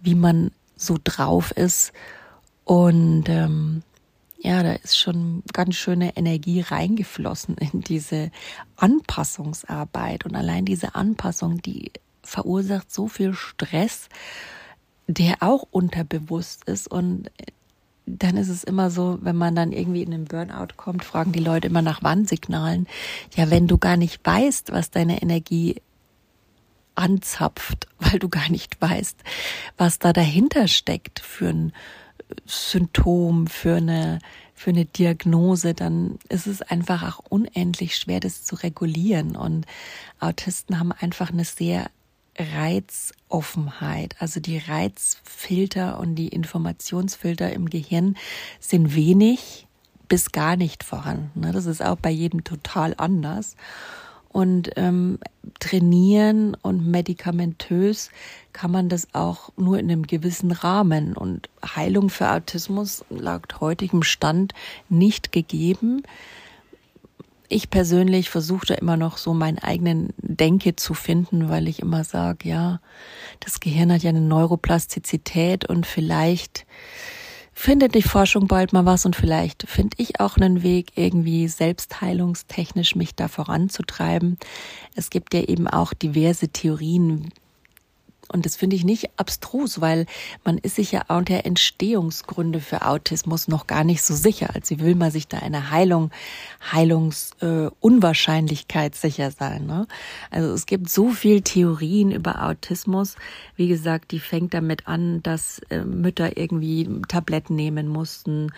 [0.00, 1.92] wie man so drauf ist.
[2.64, 3.82] Und ähm,
[4.38, 8.30] ja, da ist schon ganz schöne Energie reingeflossen in diese
[8.76, 10.24] Anpassungsarbeit.
[10.24, 14.08] Und allein diese Anpassung, die verursacht so viel Stress,
[15.06, 16.88] der auch unterbewusst ist.
[16.88, 17.30] Und
[18.06, 21.40] dann ist es immer so, wenn man dann irgendwie in den Burnout kommt, fragen die
[21.40, 22.86] Leute immer nach Warnsignalen.
[23.34, 25.82] Ja, wenn du gar nicht weißt, was deine Energie
[26.94, 29.18] anzapft, weil du gar nicht weißt,
[29.76, 31.72] was da dahinter steckt für ein
[32.46, 34.20] Symptom, für eine,
[34.54, 39.36] für eine Diagnose, dann ist es einfach auch unendlich schwer, das zu regulieren.
[39.36, 39.66] Und
[40.20, 41.86] Autisten haben einfach eine sehr
[42.38, 44.16] Reizoffenheit.
[44.18, 48.16] Also die Reizfilter und die Informationsfilter im Gehirn
[48.60, 49.66] sind wenig
[50.08, 51.40] bis gar nicht vorhanden.
[51.40, 51.52] Ne?
[51.52, 53.56] Das ist auch bei jedem total anders.
[54.28, 55.18] Und ähm,
[55.60, 58.10] trainieren und medikamentös
[58.52, 61.16] kann man das auch nur in einem gewissen Rahmen.
[61.16, 64.52] Und Heilung für Autismus laut heutigem Stand
[64.90, 66.02] nicht gegeben.
[67.48, 72.04] Ich persönlich versuche da immer noch so meinen eigenen Denke zu finden, weil ich immer
[72.04, 72.80] sage, ja,
[73.40, 76.66] das Gehirn hat ja eine Neuroplastizität und vielleicht
[77.52, 82.96] findet die Forschung bald mal was und vielleicht finde ich auch einen Weg, irgendwie selbstheilungstechnisch
[82.96, 84.38] mich da voranzutreiben.
[84.94, 87.32] Es gibt ja eben auch diverse Theorien,
[88.32, 90.06] und das finde ich nicht abstrus, weil
[90.44, 94.50] man ist sich ja auch der Entstehungsgründe für Autismus noch gar nicht so sicher.
[94.54, 96.10] Also will man sich da eine Heilung,
[96.72, 99.64] Heilungsunwahrscheinlichkeit äh, sicher sein.
[99.66, 99.86] Ne?
[100.30, 103.14] Also es gibt so viel Theorien über Autismus.
[103.56, 108.52] Wie gesagt, die fängt damit an, dass äh, Mütter irgendwie Tabletten nehmen mussten.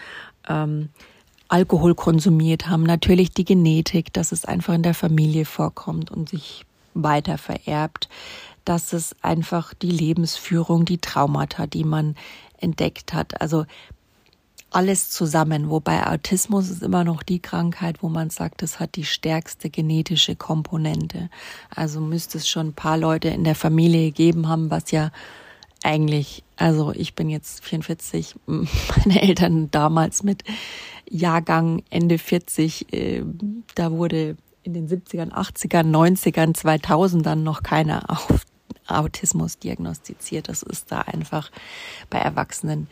[0.48, 0.88] Ähm,
[1.48, 6.66] Alkohol konsumiert haben, natürlich die Genetik, dass es einfach in der Familie vorkommt und sich
[6.94, 8.08] weiter vererbt
[8.68, 12.16] dass es einfach die Lebensführung, die Traumata, die man
[12.58, 13.64] entdeckt hat, also
[14.70, 15.70] alles zusammen.
[15.70, 20.36] Wobei Autismus ist immer noch die Krankheit, wo man sagt, es hat die stärkste genetische
[20.36, 21.30] Komponente.
[21.74, 25.10] Also müsste es schon ein paar Leute in der Familie gegeben haben, was ja
[25.82, 30.44] eigentlich, also ich bin jetzt 44, meine Eltern damals mit
[31.08, 33.22] Jahrgang Ende 40, äh,
[33.74, 38.44] da wurde in den 70ern, 80ern, 90ern, 2000ern noch keiner auf
[38.88, 40.48] Autismus diagnostiziert.
[40.48, 41.50] Das ist da einfach
[42.10, 42.88] bei Erwachsenen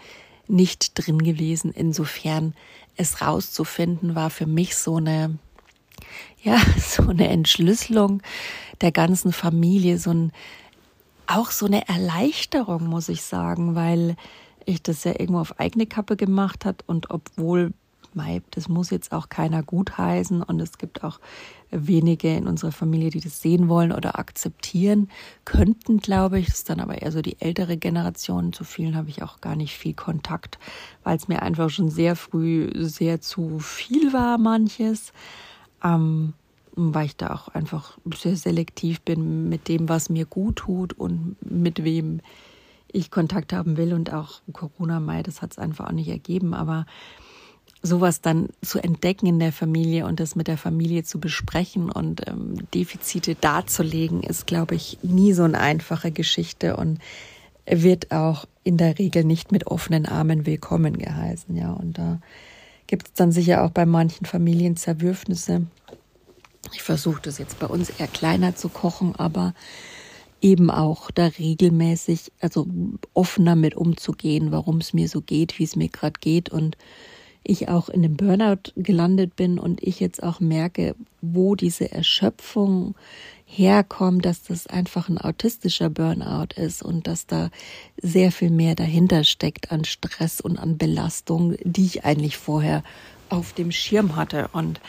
[0.49, 1.73] nicht drin gewesen.
[1.73, 2.55] Insofern
[2.97, 5.39] es rauszufinden war für mich so eine,
[6.43, 8.23] ja, so eine Entschlüsselung
[8.81, 10.33] der ganzen Familie, so ein,
[11.27, 14.17] auch so eine Erleichterung, muss ich sagen, weil
[14.65, 17.73] ich das ja irgendwo auf eigene Kappe gemacht hat und obwohl
[18.51, 21.21] das muss jetzt auch keiner gutheißen und es gibt auch
[21.71, 25.09] wenige in unserer Familie, die das sehen wollen oder akzeptieren
[25.45, 26.47] könnten, glaube ich.
[26.47, 28.53] Das ist dann aber eher so die ältere Generation.
[28.53, 30.59] Zu vielen habe ich auch gar nicht viel Kontakt,
[31.05, 35.13] weil es mir einfach schon sehr früh sehr zu viel war, manches.
[35.85, 36.35] Ähm,
[36.77, 41.37] weil ich da auch einfach sehr selektiv bin mit dem, was mir gut tut und
[41.41, 42.21] mit wem
[42.93, 43.95] ich Kontakt haben will.
[43.95, 46.53] Und auch Corona-Mai, das hat es einfach auch nicht ergeben.
[46.55, 46.87] Aber
[47.83, 52.27] sowas dann zu entdecken in der Familie und das mit der Familie zu besprechen und
[52.27, 56.99] ähm, Defizite darzulegen, ist, glaube ich, nie so eine einfache Geschichte und
[57.67, 61.57] wird auch in der Regel nicht mit offenen Armen willkommen geheißen.
[61.57, 62.21] Ja, und da
[62.87, 65.67] gibt es dann sicher auch bei manchen Familien Zerwürfnisse.
[66.73, 69.55] Ich versuche das jetzt bei uns eher kleiner zu kochen, aber
[70.41, 72.67] eben auch da regelmäßig, also
[73.15, 76.77] offener mit umzugehen, warum es mir so geht, wie es mir gerade geht und
[77.47, 82.95] ich auch in dem Burnout gelandet bin und ich jetzt auch merke, wo diese Erschöpfung
[83.47, 87.51] herkommt, dass das einfach ein autistischer Burnout ist und dass da
[88.01, 92.83] sehr viel mehr dahinter steckt an Stress und an Belastung, die ich eigentlich vorher
[93.29, 94.49] auf dem Schirm hatte.
[94.53, 94.81] Und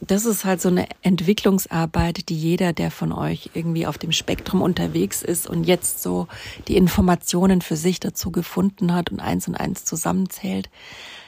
[0.00, 4.62] das ist halt so eine Entwicklungsarbeit, die jeder, der von euch irgendwie auf dem Spektrum
[4.62, 6.26] unterwegs ist und jetzt so
[6.68, 10.70] die Informationen für sich dazu gefunden hat und eins und eins zusammenzählt,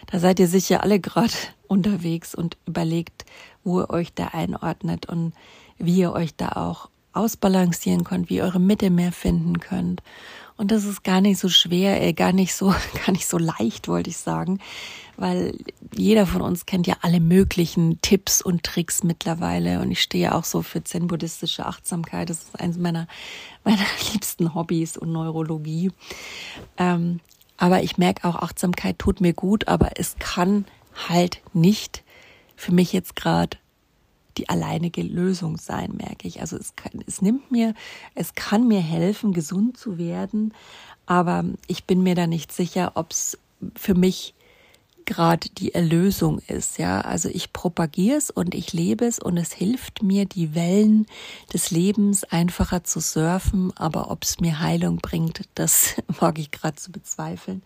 [0.06, 1.32] da seid ihr sicher alle gerade
[1.68, 3.24] unterwegs und überlegt,
[3.64, 5.32] wo ihr euch da einordnet und
[5.78, 10.02] wie ihr euch da auch ausbalancieren könnt, wie ihr eure Mitte mehr finden könnt.
[10.56, 12.68] Und das ist gar nicht so schwer, äh, gar nicht so,
[13.06, 14.60] gar nicht so leicht, wollte ich sagen,
[15.16, 15.56] weil
[15.94, 19.80] jeder von uns kennt ja alle möglichen Tipps und Tricks mittlerweile.
[19.80, 22.30] Und ich stehe auch so für zen-buddhistische Achtsamkeit.
[22.30, 23.06] Das ist eines meiner,
[23.64, 25.90] meiner liebsten Hobbys und Neurologie.
[26.76, 27.20] Ähm,
[27.62, 30.64] aber ich merke auch, Achtsamkeit tut mir gut, aber es kann
[31.08, 32.02] halt nicht
[32.56, 33.56] für mich jetzt gerade
[34.36, 36.40] die alleinige Lösung sein, merke ich.
[36.40, 37.74] Also es, kann, es nimmt mir,
[38.16, 40.52] es kann mir helfen, gesund zu werden,
[41.06, 43.38] aber ich bin mir da nicht sicher, ob es
[43.76, 44.34] für mich
[45.06, 46.78] gerade die Erlösung ist.
[46.78, 51.06] Ja, also ich propagiere es und ich lebe es und es hilft mir, die Wellen
[51.52, 53.72] des Lebens einfacher zu surfen.
[53.76, 57.62] Aber ob es mir Heilung bringt, das mag ich gerade zu bezweifeln.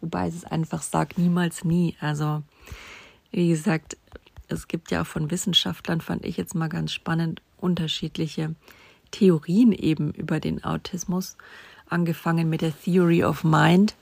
[0.00, 1.96] Wobei es einfach sagt, niemals nie.
[2.00, 2.42] Also,
[3.30, 3.96] wie gesagt,
[4.48, 8.54] es gibt ja auch von Wissenschaftlern, fand ich jetzt mal ganz spannend, unterschiedliche
[9.10, 11.36] Theorien eben über den Autismus,
[11.88, 13.94] angefangen mit der Theory of Mind.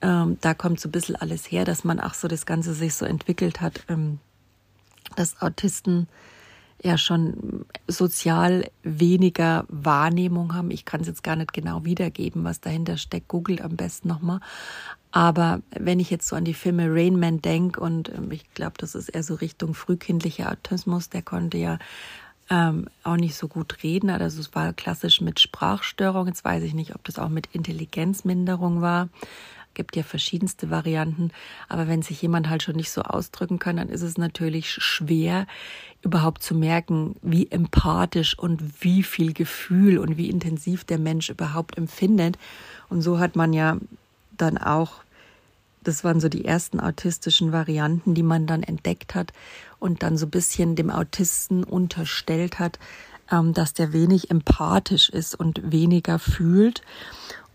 [0.00, 2.94] Ähm, da kommt so ein bisschen alles her, dass man auch so das Ganze sich
[2.94, 4.18] so entwickelt hat, ähm,
[5.16, 6.08] dass Autisten
[6.82, 10.70] ja schon sozial weniger Wahrnehmung haben.
[10.70, 13.28] Ich kann es jetzt gar nicht genau wiedergeben, was dahinter steckt.
[13.28, 14.40] Googelt am besten nochmal.
[15.10, 18.74] Aber wenn ich jetzt so an die Filme Rain Man denke und ähm, ich glaube,
[18.78, 21.78] das ist eher so Richtung frühkindlicher Autismus, der konnte ja
[22.50, 24.10] ähm, auch nicht so gut reden.
[24.10, 26.26] Also es war klassisch mit Sprachstörung.
[26.28, 29.08] Jetzt weiß ich nicht, ob das auch mit Intelligenzminderung war
[29.78, 31.30] gibt ja verschiedenste Varianten.
[31.68, 35.46] Aber wenn sich jemand halt schon nicht so ausdrücken kann, dann ist es natürlich schwer,
[36.02, 41.78] überhaupt zu merken, wie empathisch und wie viel Gefühl und wie intensiv der Mensch überhaupt
[41.78, 42.36] empfindet.
[42.90, 43.78] Und so hat man ja
[44.36, 45.04] dann auch,
[45.84, 49.32] das waren so die ersten autistischen Varianten, die man dann entdeckt hat
[49.78, 52.80] und dann so ein bisschen dem Autisten unterstellt hat,
[53.30, 56.82] ähm, dass der wenig empathisch ist und weniger fühlt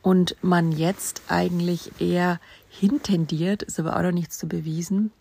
[0.04, 2.40] und man jetzt eigentlich eher
[2.70, 5.12] hintendiert, ist aber auch noch nichts zu bewiesen,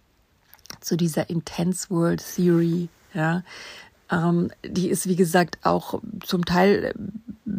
[0.81, 3.45] zu dieser Intense World Theory, ja.
[4.11, 6.92] Ähm, die ist, wie gesagt, auch zum Teil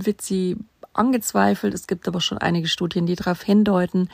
[0.06, 0.58] äh, sie
[0.92, 1.74] angezweifelt.
[1.74, 4.10] Es gibt aber schon einige Studien, die darauf hindeuten,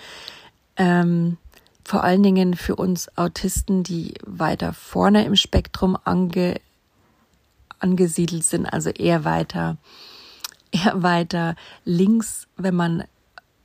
[0.77, 1.37] ähm,
[1.83, 6.61] vor allen Dingen für uns Autisten, die weiter vorne im Spektrum ange,
[7.79, 9.77] angesiedelt sind, also eher weiter
[10.71, 11.55] eher weiter
[11.85, 13.03] links, wenn man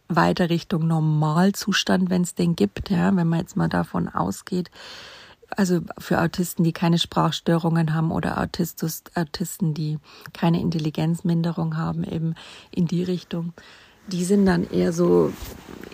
[0.08, 4.70] weiter Richtung Normalzustand, wenn es den gibt, ja, wenn man jetzt mal davon ausgeht.
[5.56, 9.98] Also für Autisten, die keine Sprachstörungen haben oder Autistus, Autisten, die
[10.32, 12.34] keine Intelligenzminderung haben, eben
[12.70, 13.52] in die Richtung.
[14.08, 15.32] Die sind dann eher so,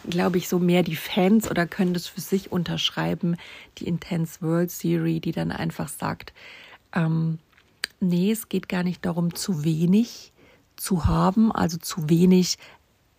[0.08, 3.36] glaube ich, so mehr die Fans oder können das für sich unterschreiben,
[3.78, 6.32] die Intense World Theory, die dann einfach sagt,
[6.92, 7.38] ähm,
[8.00, 10.29] nee, es geht gar nicht darum, zu wenig
[10.80, 12.56] zu haben, also zu wenig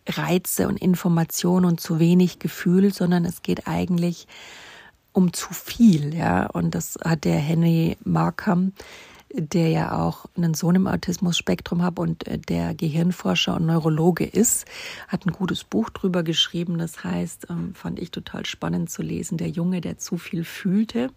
[0.07, 4.27] Reize und Informationen und zu wenig Gefühl, sondern es geht eigentlich
[5.13, 6.47] um zu viel, ja.
[6.47, 8.73] Und das hat der Henry Markham,
[9.33, 14.65] der ja auch einen Sohn im Autismus-Spektrum hat und äh, der Gehirnforscher und Neurologe ist,
[15.07, 16.77] hat ein gutes Buch drüber geschrieben.
[16.77, 21.11] Das heißt, ähm, fand ich total spannend zu lesen, der Junge, der zu viel fühlte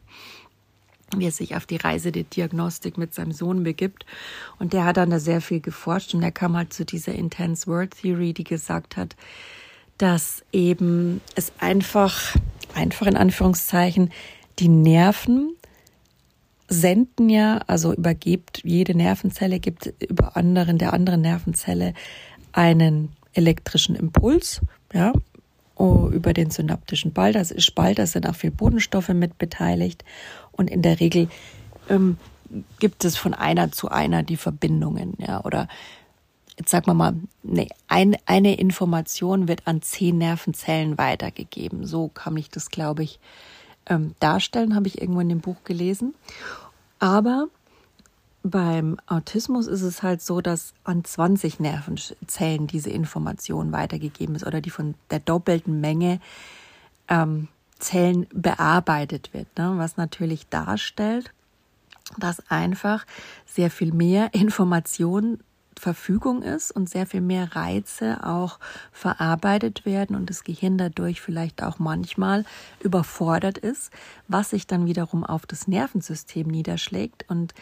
[1.19, 4.07] wie er sich auf die Reise der Diagnostik mit seinem Sohn begibt.
[4.59, 7.67] Und der hat dann da sehr viel geforscht und er kam halt zu dieser Intense
[7.67, 9.17] Word Theory, die gesagt hat,
[9.99, 12.37] dass eben es einfach,
[12.75, 14.11] einfach in Anführungszeichen,
[14.59, 15.55] die Nerven
[16.69, 21.95] senden ja, also übergibt, jede Nervenzelle gibt über anderen, der anderen Nervenzelle
[22.53, 24.61] einen elektrischen Impuls,
[24.93, 25.13] ja,
[25.77, 27.35] oh, über den synaptischen Spalt.
[27.37, 30.05] Das ist Spalt, da sind auch viel Bodenstoffe mit beteiligt.
[30.57, 31.29] Und in der Regel
[31.89, 32.19] ähm,
[32.79, 35.69] gibt es von einer zu einer die Verbindungen, ja, oder
[36.59, 41.87] jetzt sagen wir mal, nee, ein, eine Information wird an zehn Nervenzellen weitergegeben.
[41.87, 43.19] So kann ich das, glaube ich,
[43.87, 46.15] ähm, darstellen, habe ich irgendwo in dem Buch gelesen.
[46.99, 47.49] Aber
[48.43, 54.61] beim Autismus ist es halt so, dass an 20 Nervenzellen diese Information weitergegeben ist oder
[54.61, 56.21] die von der doppelten Menge
[57.09, 59.75] ähm, Zellen bearbeitet wird, ne?
[59.77, 61.33] was natürlich darstellt,
[62.19, 63.05] dass einfach
[63.47, 65.39] sehr viel mehr Information
[65.79, 68.59] Verfügung ist und sehr viel mehr Reize auch
[68.93, 72.45] verarbeitet werden und das Gehirn dadurch vielleicht auch manchmal
[72.81, 73.91] überfordert ist,
[74.29, 77.55] was sich dann wiederum auf das Nervensystem niederschlägt und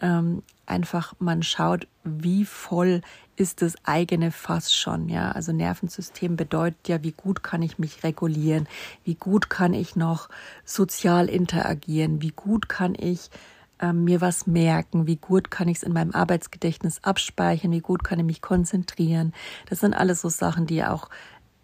[0.00, 3.02] ähm, einfach man schaut, wie voll
[3.36, 5.32] ist das eigene Fass schon, ja.
[5.32, 8.66] Also Nervensystem bedeutet ja, wie gut kann ich mich regulieren,
[9.04, 10.28] wie gut kann ich noch
[10.64, 13.30] sozial interagieren, wie gut kann ich
[13.78, 18.04] äh, mir was merken, wie gut kann ich es in meinem Arbeitsgedächtnis abspeichern, wie gut
[18.04, 19.34] kann ich mich konzentrieren.
[19.68, 21.10] Das sind alles so Sachen, die auch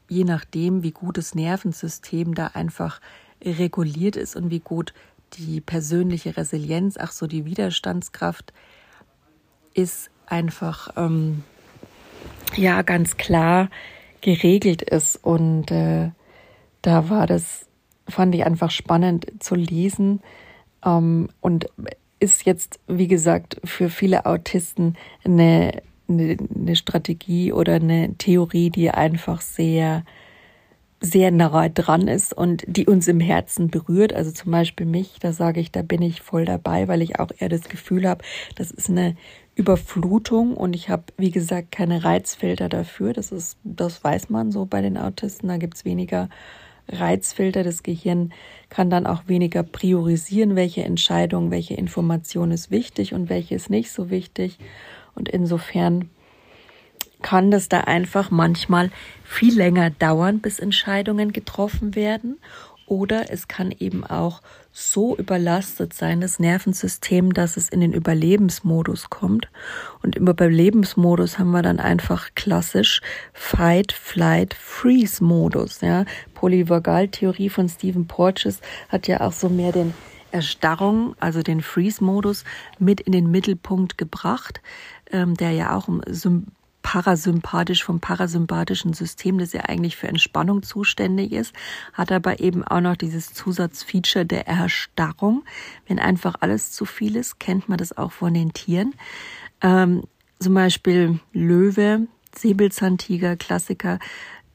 [0.08, 3.00] je nachdem, wie gut das Nervensystem da einfach
[3.42, 4.92] reguliert ist und wie gut
[5.38, 8.52] die persönliche Resilienz, ach so die Widerstandskraft
[9.74, 11.44] ist einfach ähm,
[12.56, 13.70] ja ganz klar
[14.20, 15.16] geregelt ist.
[15.16, 16.10] Und äh,
[16.82, 17.66] da war das
[18.08, 20.20] fand ich einfach spannend zu lesen.
[20.84, 21.66] Ähm, und
[22.20, 28.90] ist jetzt wie gesagt für viele Autisten eine, eine, eine Strategie oder eine Theorie, die
[28.90, 30.04] einfach sehr
[31.02, 34.12] sehr nahe dran ist und die uns im Herzen berührt.
[34.12, 37.30] Also zum Beispiel mich, da sage ich, da bin ich voll dabei, weil ich auch
[37.36, 38.24] eher das Gefühl habe,
[38.54, 39.16] das ist eine
[39.56, 43.12] Überflutung und ich habe, wie gesagt, keine Reizfilter dafür.
[43.12, 45.48] Das ist, das weiß man so bei den Autisten.
[45.48, 46.30] Da gibt's weniger
[46.88, 47.64] Reizfilter.
[47.64, 48.32] Das Gehirn
[48.68, 53.90] kann dann auch weniger priorisieren, welche Entscheidung, welche Information ist wichtig und welche ist nicht
[53.90, 54.58] so wichtig.
[55.14, 56.10] Und insofern
[57.22, 58.90] kann das da einfach manchmal
[59.24, 62.38] viel länger dauern, bis Entscheidungen getroffen werden.
[62.86, 69.08] Oder es kann eben auch so überlastet sein, das Nervensystem, dass es in den Überlebensmodus
[69.08, 69.48] kommt.
[70.02, 73.00] Und im Überlebensmodus haben wir dann einfach klassisch
[73.32, 75.80] Fight, Flight, Freeze-Modus.
[75.80, 76.04] Ja.
[76.34, 79.94] Polyvagaltheorie von Stephen Porges hat ja auch so mehr den
[80.32, 82.44] Erstarrung, also den Freeze-Modus,
[82.78, 84.60] mit in den Mittelpunkt gebracht,
[85.12, 85.88] ähm, der ja auch
[86.92, 91.54] parasympathisch vom parasympathischen System, das ja eigentlich für Entspannung zuständig ist,
[91.94, 95.42] hat aber eben auch noch dieses Zusatzfeature der Erstarrung.
[95.86, 98.92] Wenn einfach alles zu viel ist, kennt man das auch von den Tieren.
[99.62, 100.02] Ähm,
[100.38, 103.98] zum Beispiel Löwe, Säbelzahntiger, Klassiker.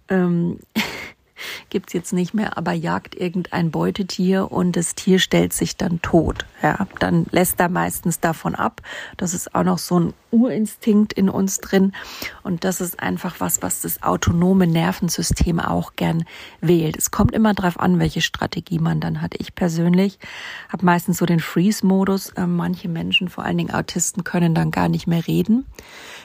[0.07, 0.59] Ähm,
[1.69, 6.45] gibt's jetzt nicht mehr, aber jagt irgendein Beutetier und das Tier stellt sich dann tot.
[6.61, 8.81] Ja, dann lässt er meistens davon ab.
[9.17, 11.93] Das ist auch noch so ein Urinstinkt in uns drin.
[12.43, 16.25] Und das ist einfach was, was das autonome Nervensystem auch gern
[16.61, 16.97] wählt.
[16.97, 19.35] Es kommt immer darauf an, welche Strategie man dann hat.
[19.37, 20.19] Ich persönlich
[20.69, 22.33] habe meistens so den Freeze-Modus.
[22.35, 25.65] Ähm, manche Menschen, vor allen Dingen Autisten, können dann gar nicht mehr reden,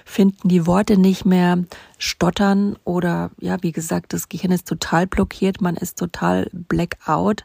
[0.05, 1.65] finden die Worte nicht mehr,
[1.99, 7.45] stottern oder ja, wie gesagt, das Gehirn ist total blockiert, man ist total blackout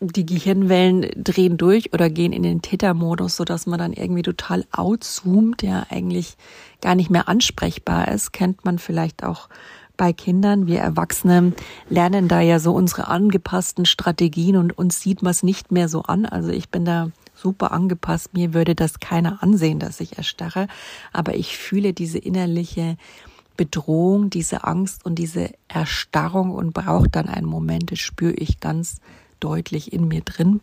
[0.00, 5.62] die Gehirnwellen drehen durch oder gehen in den Theta-Modus, sodass man dann irgendwie total outzoomt,
[5.62, 6.36] ja eigentlich
[6.80, 8.32] gar nicht mehr ansprechbar ist.
[8.32, 9.48] Kennt man vielleicht auch
[9.96, 10.68] bei Kindern.
[10.68, 11.52] Wir Erwachsene
[11.88, 16.02] lernen da ja so unsere angepassten Strategien und uns sieht man es nicht mehr so
[16.02, 16.26] an.
[16.26, 18.34] Also ich bin da super angepasst.
[18.34, 20.68] Mir würde das keiner ansehen, dass ich erstarre.
[21.12, 22.96] Aber ich fühle diese innerliche
[23.56, 29.00] Bedrohung, diese Angst und diese Erstarrung und brauche dann einen Moment, das spüre ich ganz
[29.40, 30.60] deutlich in mir drin.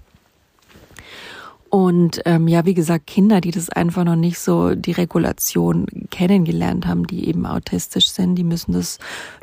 [1.70, 6.88] Und ähm, ja, wie gesagt, Kinder, die das einfach noch nicht so die Regulation kennengelernt
[6.88, 8.98] haben, die eben autistisch sind, die müssen das,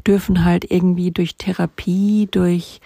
[0.07, 2.81] dürfen halt irgendwie durch Therapie, durch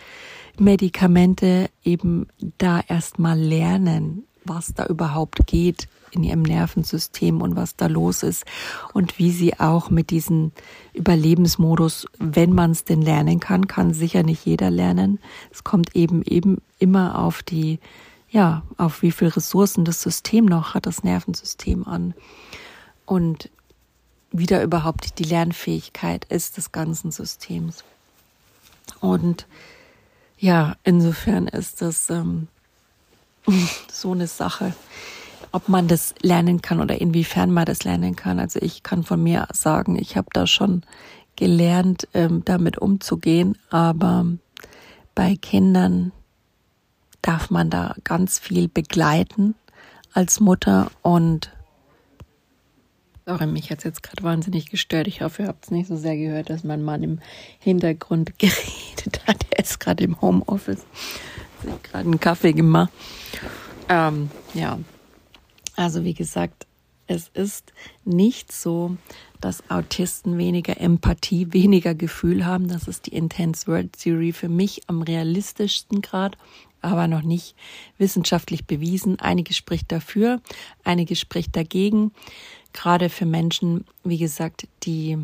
[0.59, 2.27] Medikamente eben
[2.59, 8.45] da erstmal lernen, was da überhaupt geht in ihrem Nervensystem und was da los ist
[8.95, 10.53] und wie sie auch mit diesem
[10.95, 15.19] Überlebensmodus, wenn man es denn lernen kann, kann sicher nicht jeder lernen.
[15.53, 17.79] Es kommt eben eben immer auf die,
[18.31, 22.15] ja, auf wie viel Ressourcen das System noch hat, das Nervensystem an
[23.05, 23.51] und
[24.33, 27.85] wie da überhaupt die Lernfähigkeit ist des ganzen Systems.
[29.01, 29.47] Und
[30.39, 32.49] ja, insofern ist das ähm,
[33.93, 34.73] so eine Sache
[35.53, 38.39] ob man das lernen kann oder inwiefern man das lernen kann.
[38.39, 40.83] Also ich kann von mir sagen, ich habe da schon
[41.37, 44.27] gelernt, ähm, damit umzugehen, aber
[45.15, 46.13] bei Kindern
[47.23, 49.55] darf man da ganz viel begleiten
[50.13, 51.51] als Mutter und
[53.29, 55.09] Sorry, mich hat jetzt gerade wahnsinnig gestört.
[55.09, 57.19] Ich hoffe, ihr habt es nicht so sehr gehört, dass mein Mann im
[57.59, 59.45] Hintergrund geredet hat.
[59.51, 60.87] Er ist gerade im Homeoffice.
[61.67, 62.91] Hat gerade einen Kaffee gemacht.
[63.89, 64.79] Ähm, ja,
[65.77, 66.67] also wie gesagt,
[67.07, 67.73] es ist
[68.05, 68.97] nicht so,
[69.41, 72.69] dass Autisten weniger Empathie, weniger Gefühl haben.
[72.69, 76.37] Das ist die Intense World Theory für mich am realistischsten Grad,
[76.81, 77.55] aber noch nicht
[77.99, 79.21] wissenschaftlich bewiesen.
[79.21, 80.41] Einiges spricht dafür,
[80.85, 82.13] einiges spricht dagegen.
[82.73, 85.19] Gerade für Menschen, wie gesagt, die,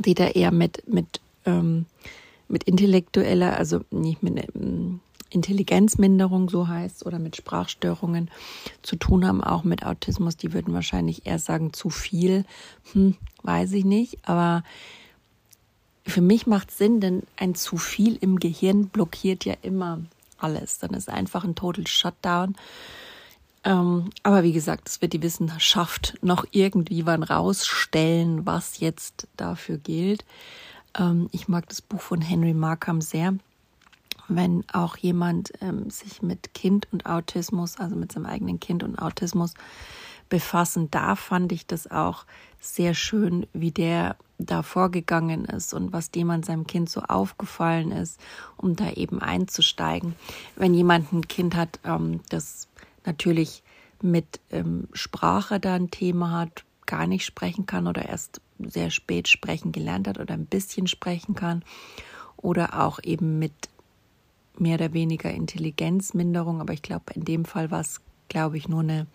[0.00, 1.86] die da eher mit, mit, ähm,
[2.52, 5.00] mit intellektueller, also nicht mit, ähm,
[5.30, 8.30] Intelligenzminderung so heißt oder mit Sprachstörungen
[8.82, 12.44] zu tun haben, auch mit Autismus, die würden wahrscheinlich eher sagen, zu viel.
[12.92, 14.62] Hm, weiß ich nicht, aber
[16.06, 20.00] für mich macht Sinn, denn ein zu viel im Gehirn blockiert ja immer
[20.38, 20.78] alles.
[20.78, 22.56] Dann ist einfach ein Total Shutdown.
[23.64, 29.78] Ähm, aber wie gesagt, es wird die Wissenschaft noch irgendwie wann rausstellen, was jetzt dafür
[29.78, 30.24] gilt.
[30.98, 33.34] Ähm, ich mag das Buch von Henry Markham sehr
[34.28, 38.98] wenn auch jemand ähm, sich mit Kind und Autismus, also mit seinem eigenen Kind und
[38.98, 39.54] Autismus
[40.28, 42.24] befassen darf, fand ich das auch
[42.60, 47.92] sehr schön, wie der da vorgegangen ist und was dem an seinem Kind so aufgefallen
[47.92, 48.18] ist,
[48.56, 50.14] um da eben einzusteigen.
[50.56, 52.68] Wenn jemand ein Kind hat, ähm, das
[53.04, 53.62] natürlich
[54.00, 54.40] mit
[54.92, 60.08] Sprache da ein Thema hat, gar nicht sprechen kann oder erst sehr spät sprechen gelernt
[60.08, 61.64] hat oder ein bisschen sprechen kann
[62.36, 63.52] oder auch eben mit
[64.58, 68.80] mehr oder weniger Intelligenzminderung, aber ich glaube, in dem Fall war es, glaube ich, nur
[68.80, 69.06] eine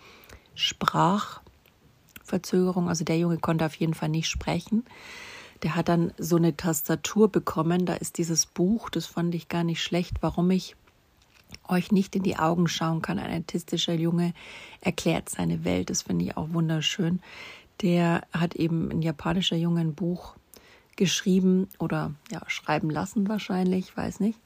[0.56, 2.90] Sprachverzögerung.
[2.90, 4.84] Also der Junge konnte auf jeden Fall nicht sprechen.
[5.64, 7.86] Der hat dann so eine Tastatur bekommen.
[7.86, 10.76] Da ist dieses Buch, das fand ich gar nicht schlecht, warum ich
[11.68, 13.20] euch nicht in die Augen schauen kann.
[13.20, 14.34] Ein autistischer Junge
[14.82, 15.90] erklärt seine Welt.
[15.90, 17.22] Das finde ich auch wunderschön.
[17.82, 20.36] Der hat eben ein japanischer Junge ein Buch
[20.96, 24.40] geschrieben oder ja, schreiben lassen wahrscheinlich, weiß nicht.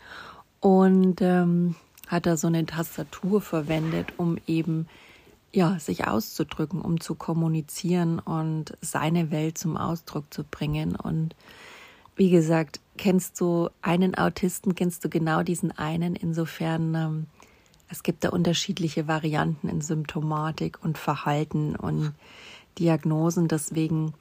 [0.59, 1.75] Und ähm,
[2.07, 4.87] hat da so eine Tastatur verwendet, um eben
[5.53, 10.95] ja, sich auszudrücken, um zu kommunizieren und seine Welt zum Ausdruck zu bringen.
[10.95, 11.35] Und
[12.15, 16.15] wie gesagt, kennst du einen Autisten, kennst du genau diesen einen.
[16.15, 17.27] Insofern, ähm,
[17.89, 22.13] es gibt da unterschiedliche Varianten in Symptomatik und Verhalten und
[22.79, 23.47] Diagnosen.
[23.47, 24.13] Deswegen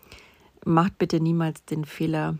[0.64, 2.38] macht bitte niemals den Fehler,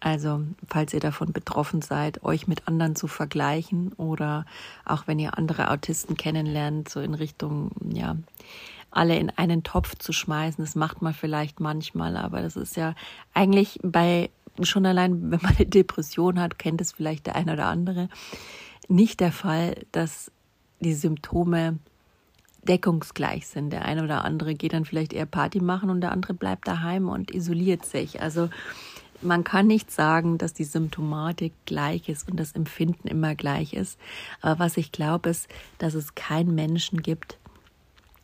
[0.00, 4.44] also, falls ihr davon betroffen seid, euch mit anderen zu vergleichen oder
[4.84, 8.16] auch wenn ihr andere Autisten kennenlernt, so in Richtung, ja,
[8.90, 10.62] alle in einen Topf zu schmeißen.
[10.62, 12.94] Das macht man vielleicht manchmal, aber das ist ja
[13.32, 14.30] eigentlich bei
[14.62, 18.08] schon allein, wenn man eine Depression hat, kennt es vielleicht der eine oder andere,
[18.88, 20.30] nicht der Fall, dass
[20.80, 21.78] die Symptome
[22.64, 23.70] deckungsgleich sind.
[23.70, 27.08] Der eine oder andere geht dann vielleicht eher Party machen und der andere bleibt daheim
[27.08, 28.20] und isoliert sich.
[28.20, 28.48] Also
[29.22, 33.98] man kann nicht sagen, dass die Symptomatik gleich ist und das Empfinden immer gleich ist.
[34.40, 35.48] Aber was ich glaube, ist,
[35.78, 37.38] dass es keinen Menschen gibt,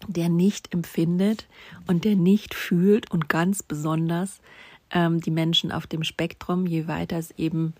[0.06, 1.46] der nicht empfindet
[1.86, 4.40] und der nicht fühlt und ganz besonders
[4.90, 7.74] ähm, die Menschen auf dem Spektrum, je weiter es eben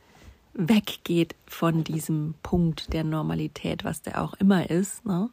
[0.52, 5.04] weggeht von diesem Punkt der Normalität, was der auch immer ist.
[5.06, 5.30] Ne?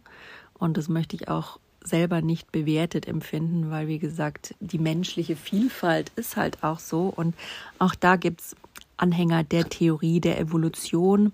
[0.60, 6.12] Und das möchte ich auch selber nicht bewertet empfinden, weil wie gesagt, die menschliche Vielfalt
[6.16, 7.14] ist halt auch so.
[7.16, 7.36] Und
[7.80, 8.55] auch da gibt es
[8.97, 11.32] Anhänger der Theorie der Evolution,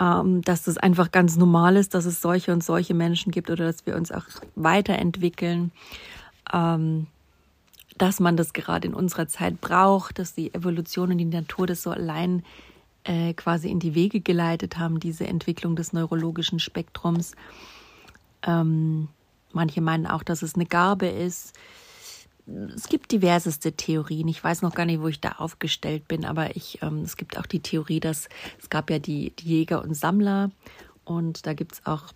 [0.00, 3.66] ähm, dass das einfach ganz normal ist, dass es solche und solche Menschen gibt oder
[3.66, 4.24] dass wir uns auch
[4.56, 5.70] weiterentwickeln.
[6.52, 7.06] Ähm,
[7.96, 11.82] dass man das gerade in unserer Zeit braucht, dass die Evolution und die Natur das
[11.82, 12.42] so allein
[13.04, 17.36] äh, quasi in die Wege geleitet haben, diese Entwicklung des neurologischen Spektrums.
[18.46, 19.08] Ähm,
[19.52, 21.54] manche meinen auch, dass es eine Garbe ist.
[22.74, 24.28] Es gibt diverseste Theorien.
[24.28, 27.38] Ich weiß noch gar nicht, wo ich da aufgestellt bin, aber ich, ähm, es gibt
[27.38, 28.28] auch die Theorie, dass
[28.60, 30.50] es gab ja die, die Jäger und Sammler
[31.04, 32.12] und da gibt es auch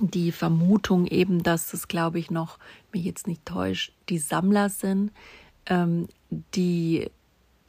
[0.00, 2.58] die Vermutung eben, dass es, glaube ich, noch,
[2.92, 5.12] mich jetzt nicht täuscht, die Sammler sind,
[5.66, 6.08] ähm,
[6.54, 7.10] die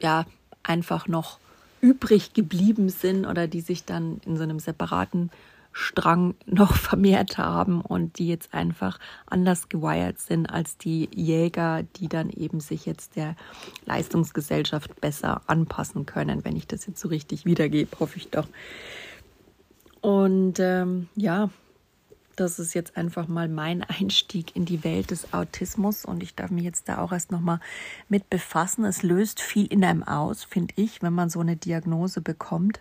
[0.00, 0.26] ja
[0.62, 1.38] einfach noch
[1.80, 5.30] übrig geblieben sind oder die sich dann in so einem separaten
[5.72, 12.08] Strang noch vermehrt haben und die jetzt einfach anders gewired sind als die Jäger, die
[12.08, 13.36] dann eben sich jetzt der
[13.86, 18.48] Leistungsgesellschaft besser anpassen können, wenn ich das jetzt so richtig wiedergebe, hoffe ich doch.
[20.00, 21.50] Und ähm, ja,
[22.38, 26.50] das ist jetzt einfach mal mein Einstieg in die Welt des Autismus und ich darf
[26.50, 27.58] mich jetzt da auch erst nochmal
[28.08, 28.84] mit befassen.
[28.84, 32.80] Es löst viel in einem aus, finde ich, wenn man so eine Diagnose bekommt.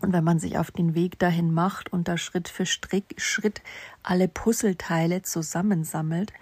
[0.00, 3.62] Und wenn man sich auf den Weg dahin macht und da Schritt für Schritt
[4.02, 6.32] alle Puzzleteile zusammensammelt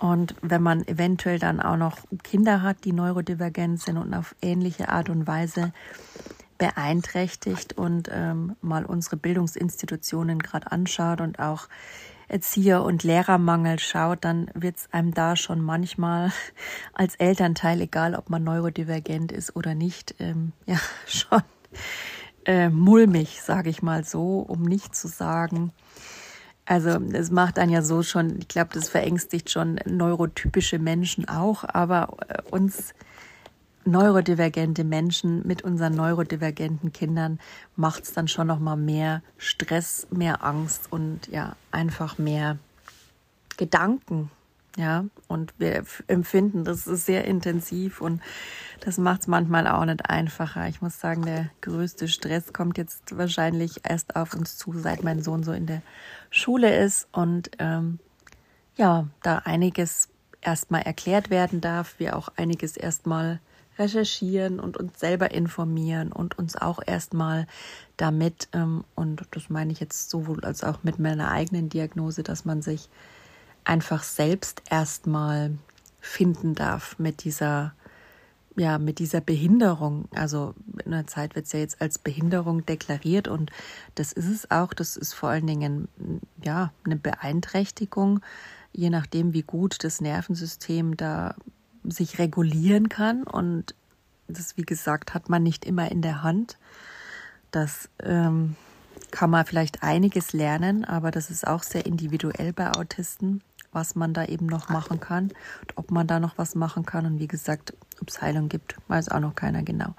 [0.00, 4.88] und wenn man eventuell dann auch noch Kinder hat, die neurodivergent sind und auf ähnliche
[4.88, 5.72] Art und Weise
[6.56, 11.68] beeinträchtigt und ähm, mal unsere Bildungsinstitutionen gerade anschaut und auch
[12.28, 16.32] Erzieher- und Lehrermangel schaut, dann wird es einem da schon manchmal
[16.94, 21.42] als Elternteil, egal ob man neurodivergent ist oder nicht, ähm, ja, schon
[22.44, 25.72] äh, mulmig, sage ich mal so, um nicht zu sagen.
[26.64, 31.64] Also es macht dann ja so schon, ich glaube, das verängstigt schon neurotypische Menschen auch,
[31.64, 32.94] aber äh, uns
[33.84, 37.40] neurodivergente Menschen mit unseren neurodivergenten Kindern
[37.76, 42.58] macht es dann schon noch mal mehr Stress, mehr Angst und ja einfach mehr
[43.56, 44.30] Gedanken,
[44.76, 48.20] ja, und wir empfinden das ist sehr intensiv und
[48.80, 50.68] das macht es manchmal auch nicht einfacher.
[50.68, 55.22] Ich muss sagen, der größte Stress kommt jetzt wahrscheinlich erst auf uns zu, seit mein
[55.22, 55.82] Sohn so in der
[56.30, 57.98] Schule ist und ähm,
[58.76, 60.08] ja, da einiges
[60.40, 63.40] erstmal erklärt werden darf, wir auch einiges erstmal
[63.78, 67.46] recherchieren und uns selber informieren und uns auch erstmal
[67.96, 72.44] damit, ähm, und das meine ich jetzt sowohl als auch mit meiner eigenen Diagnose, dass
[72.44, 72.88] man sich
[73.64, 75.52] einfach selbst erstmal
[76.00, 77.74] finden darf mit dieser
[78.56, 80.54] ja, mit dieser Behinderung, also
[80.84, 83.50] in der Zeit wird es ja jetzt als Behinderung deklariert und
[83.94, 84.74] das ist es auch.
[84.74, 85.88] Das ist vor allen Dingen
[86.42, 88.20] ja eine Beeinträchtigung,
[88.72, 91.36] je nachdem, wie gut das Nervensystem da
[91.84, 93.22] sich regulieren kann.
[93.22, 93.74] Und
[94.28, 96.58] das, wie gesagt, hat man nicht immer in der Hand.
[97.52, 98.56] Das ähm,
[99.10, 103.42] kann man vielleicht einiges lernen, aber das ist auch sehr individuell bei Autisten
[103.72, 105.24] was man da eben noch machen kann
[105.60, 107.06] und ob man da noch was machen kann.
[107.06, 109.94] Und wie gesagt, ob es Heilung gibt, weiß auch noch keiner genau.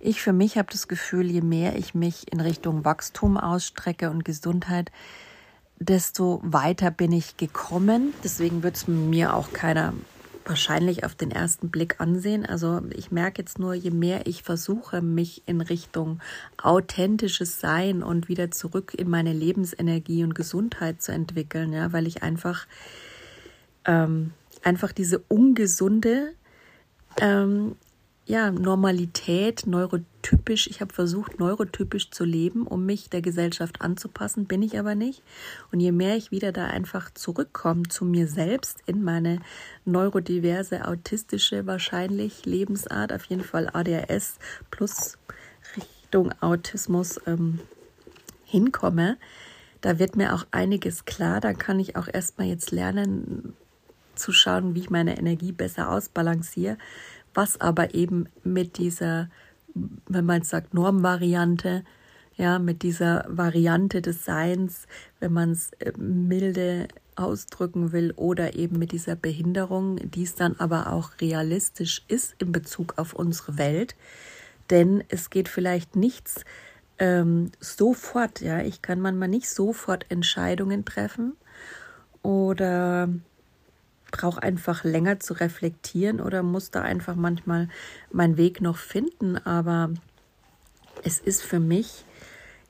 [0.00, 4.24] Ich für mich habe das Gefühl, je mehr ich mich in Richtung Wachstum ausstrecke und
[4.24, 4.92] Gesundheit,
[5.78, 8.14] desto weiter bin ich gekommen.
[8.22, 9.94] Deswegen wird es mir auch keiner
[10.48, 12.46] wahrscheinlich auf den ersten Blick ansehen.
[12.46, 16.20] Also ich merke jetzt nur, je mehr ich versuche, mich in Richtung
[16.62, 22.22] authentisches Sein und wieder zurück in meine Lebensenergie und Gesundheit zu entwickeln, ja, weil ich
[22.22, 22.66] einfach,
[23.84, 24.32] ähm,
[24.62, 26.34] einfach diese ungesunde
[27.20, 27.76] ähm,
[28.26, 30.66] ja, Normalität, neurotypisch.
[30.68, 35.22] Ich habe versucht, neurotypisch zu leben, um mich der Gesellschaft anzupassen, bin ich aber nicht.
[35.72, 39.40] Und je mehr ich wieder da einfach zurückkomme zu mir selbst in meine
[39.84, 44.38] neurodiverse, autistische wahrscheinlich Lebensart, auf jeden Fall ADHS
[44.70, 45.18] plus
[45.76, 47.60] Richtung Autismus ähm,
[48.44, 49.18] hinkomme,
[49.82, 51.40] da wird mir auch einiges klar.
[51.42, 53.52] Da kann ich auch erstmal jetzt lernen
[54.14, 56.78] zu schauen, wie ich meine Energie besser ausbalanciere
[57.34, 59.28] was aber eben mit dieser,
[59.74, 61.84] wenn man sagt, Normvariante,
[62.36, 64.86] ja, mit dieser Variante des Seins,
[65.20, 70.56] wenn man es äh, milde ausdrücken will, oder eben mit dieser Behinderung, die es dann
[70.58, 73.94] aber auch realistisch ist in Bezug auf unsere Welt.
[74.70, 76.44] Denn es geht vielleicht nichts
[76.98, 81.36] ähm, sofort, ja, ich kann manchmal nicht sofort Entscheidungen treffen
[82.22, 83.08] oder
[84.14, 87.68] brauche einfach länger zu reflektieren oder muss da einfach manchmal
[88.12, 89.36] meinen Weg noch finden.
[89.36, 89.90] Aber
[91.02, 92.04] es ist für mich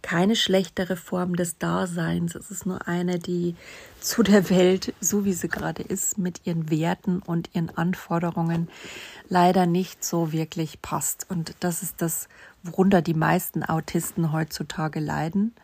[0.00, 2.34] keine schlechtere Form des Daseins.
[2.34, 3.56] Es ist nur eine, die
[4.00, 8.68] zu der Welt, so wie sie gerade ist, mit ihren Werten und ihren Anforderungen
[9.28, 11.26] leider nicht so wirklich passt.
[11.30, 12.28] Und das ist das,
[12.62, 15.54] worunter die meisten Autisten heutzutage leiden.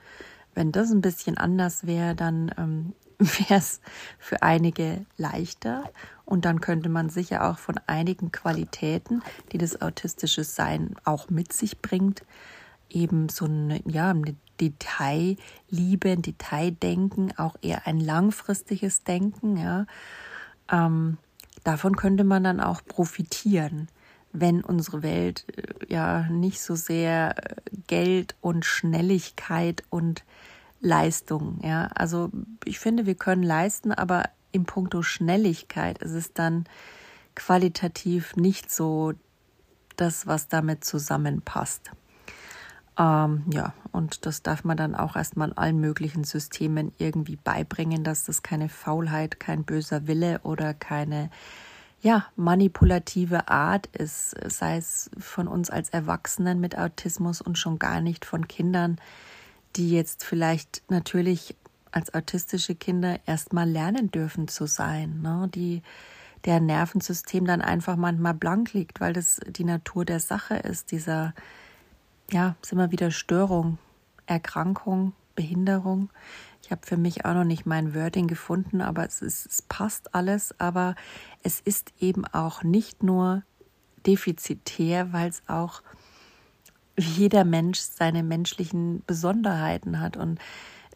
[0.54, 3.80] Wenn das ein bisschen anders wäre, dann ähm, wäre es
[4.18, 5.90] für einige leichter
[6.24, 11.52] und dann könnte man sicher auch von einigen Qualitäten, die das autistische Sein auch mit
[11.52, 12.22] sich bringt,
[12.88, 19.86] eben so eine, ja, eine Detailliebe, ein Detaildenken, auch eher ein langfristiges Denken, ja.
[20.70, 21.18] Ähm,
[21.64, 23.88] davon könnte man dann auch profitieren,
[24.32, 27.56] wenn unsere Welt äh, ja nicht so sehr äh,
[27.86, 30.24] Geld und Schnelligkeit und
[30.80, 31.58] Leistung.
[31.62, 32.30] Ja, also
[32.64, 36.64] ich finde, wir können leisten, aber im Punkto Schnelligkeit ist es dann
[37.34, 39.12] qualitativ nicht so
[39.96, 41.90] das, was damit zusammenpasst.
[42.98, 48.24] Ähm, ja, und das darf man dann auch erstmal allen möglichen Systemen irgendwie beibringen, dass
[48.24, 51.30] das keine Faulheit, kein böser Wille oder keine
[52.02, 58.00] ja, manipulative Art ist, sei es von uns als Erwachsenen mit Autismus und schon gar
[58.00, 58.98] nicht von Kindern,
[59.76, 61.56] die jetzt vielleicht natürlich
[61.92, 65.48] als autistische Kinder erstmal lernen dürfen zu sein, ne?
[65.54, 65.82] die
[66.44, 71.34] der Nervensystem dann einfach manchmal blank liegt, weil das die Natur der Sache ist, dieser,
[72.30, 73.78] ja, ist immer wieder Störung,
[74.26, 76.10] Erkrankung, Behinderung.
[76.62, 80.14] Ich habe für mich auch noch nicht mein Wording gefunden, aber es, ist, es passt
[80.14, 80.94] alles, aber
[81.42, 83.42] es ist eben auch nicht nur
[84.06, 85.82] defizitär, weil es auch
[87.04, 90.16] jeder Mensch seine menschlichen Besonderheiten hat.
[90.16, 90.38] Und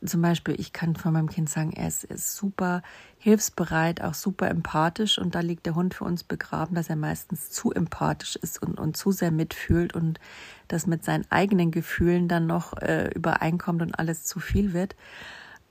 [0.05, 2.83] zum Beispiel, ich kann von meinem Kind sagen, er ist, ist, super
[3.19, 5.19] hilfsbereit, auch super empathisch.
[5.19, 8.79] Und da liegt der Hund für uns begraben, dass er meistens zu empathisch ist und,
[8.79, 10.21] und zu sehr mitfühlt und
[10.69, 14.95] das mit seinen eigenen Gefühlen dann noch äh, übereinkommt und alles zu viel wird.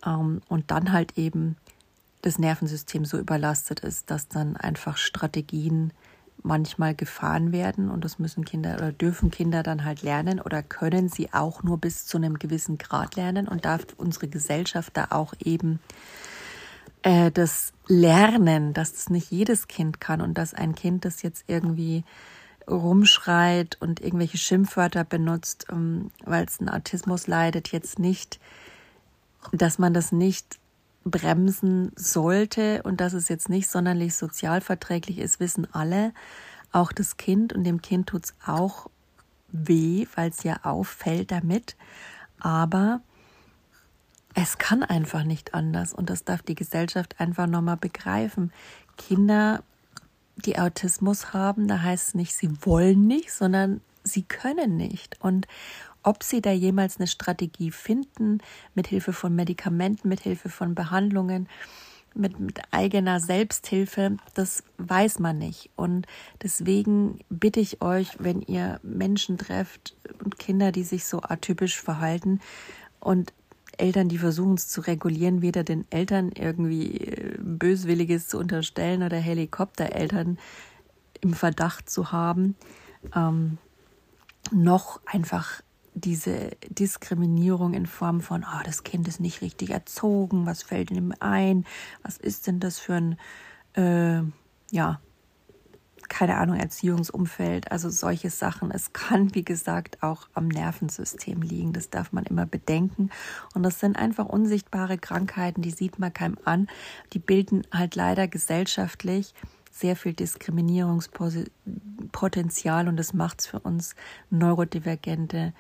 [0.06, 1.58] Ähm, und dann halt eben
[2.24, 5.92] das Nervensystem so überlastet ist, dass dann einfach Strategien
[6.44, 11.10] manchmal gefahren werden und das müssen Kinder oder dürfen Kinder dann halt lernen oder können
[11.10, 15.34] sie auch nur bis zu einem gewissen Grad lernen und darf unsere Gesellschaft da auch
[15.40, 15.80] eben
[17.04, 21.46] äh, das lernen, dass das nicht jedes Kind kann und dass ein Kind, das jetzt
[21.48, 22.04] irgendwie
[22.68, 28.40] rumschreit und irgendwelche Schimpfwörter benutzt, ähm, weil es einen Autismus leidet, jetzt nicht,
[29.52, 30.60] dass man das nicht
[31.06, 36.14] bremsen sollte und dass es jetzt nicht sonderlich sozialverträglich ist, wissen alle.
[36.72, 38.90] Auch das Kind und dem Kind tut es auch
[39.52, 41.76] weh, weil es ja auffällt damit.
[42.40, 43.02] Aber
[44.34, 48.52] es kann einfach nicht anders und das darf die Gesellschaft einfach nochmal begreifen.
[48.98, 49.64] Kinder,
[50.38, 55.22] die Autismus haben, da heißt es nicht, sie wollen nicht, sondern sie können nicht.
[55.22, 55.48] Und
[56.04, 58.40] ob sie da jemals eine Strategie finden,
[58.76, 61.48] mit Hilfe von Medikamenten, mit Hilfe von Behandlungen,
[62.16, 65.72] mit, mit eigener Selbsthilfe, das weiß man nicht.
[65.76, 66.06] Und
[66.42, 72.40] deswegen bitte ich euch, wenn ihr Menschen trefft und Kinder, die sich so atypisch verhalten
[73.00, 73.34] und
[73.78, 79.18] Eltern, die versuchen es zu regulieren, weder den Eltern irgendwie äh, Böswilliges zu unterstellen oder
[79.18, 80.38] Helikoptereltern
[81.22, 82.56] im Verdacht zu haben,
[83.16, 83.58] ähm,
[84.52, 85.62] noch einfach
[85.96, 91.14] diese Diskriminierung in Form von, oh, das Kind ist nicht richtig erzogen, was fällt ihm
[91.20, 91.66] ein,
[92.02, 93.18] was ist denn das für ein,
[93.76, 94.24] äh,
[94.72, 95.00] ja,
[96.10, 98.70] keine Ahnung, Erziehungsumfeld, also solche Sachen.
[98.72, 101.74] Es kann, wie gesagt, auch am Nervensystem liegen.
[101.74, 103.10] Das darf man immer bedenken.
[103.56, 106.68] Und das sind einfach unsichtbare Krankheiten, die sieht man keinem an.
[107.14, 109.34] Die bilden halt leider gesellschaftlich
[109.72, 113.96] sehr viel Diskriminierungspotenzial und das macht es für uns
[114.30, 115.54] Neurodivergente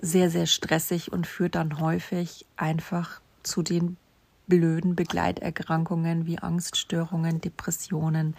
[0.00, 3.96] sehr, sehr stressig und führt dann häufig einfach zu den
[4.46, 8.36] blöden Begleiterkrankungen wie Angststörungen, Depressionen,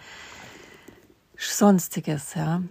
[1.36, 2.62] sonstiges, ja,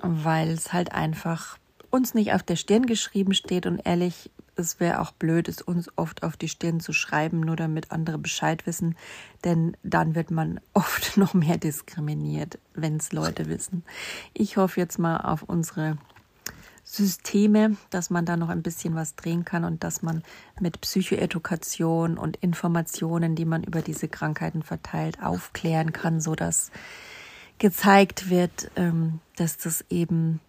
[0.00, 1.58] weil es halt einfach
[1.90, 5.90] uns nicht auf der Stirn geschrieben steht und ehrlich, es wäre auch blöd, es uns
[5.96, 8.96] oft auf die Stirn zu schreiben, nur damit andere Bescheid wissen,
[9.44, 13.84] denn dann wird man oft noch mehr diskriminiert, wenn es Leute wissen.
[14.32, 15.98] Ich hoffe jetzt mal auf unsere
[16.84, 20.22] Systeme, dass man da noch ein bisschen was drehen kann und dass man
[20.60, 26.70] mit Psychoedukation und Informationen, die man über diese Krankheiten verteilt, aufklären kann, so dass
[27.58, 30.40] gezeigt wird, ähm, dass das eben,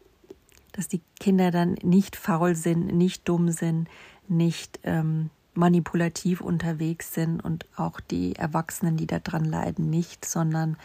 [0.73, 3.87] dass die Kinder dann nicht faul sind, nicht dumm sind,
[4.27, 10.77] nicht ähm, manipulativ unterwegs sind und auch die Erwachsenen, die daran leiden, nicht, sondern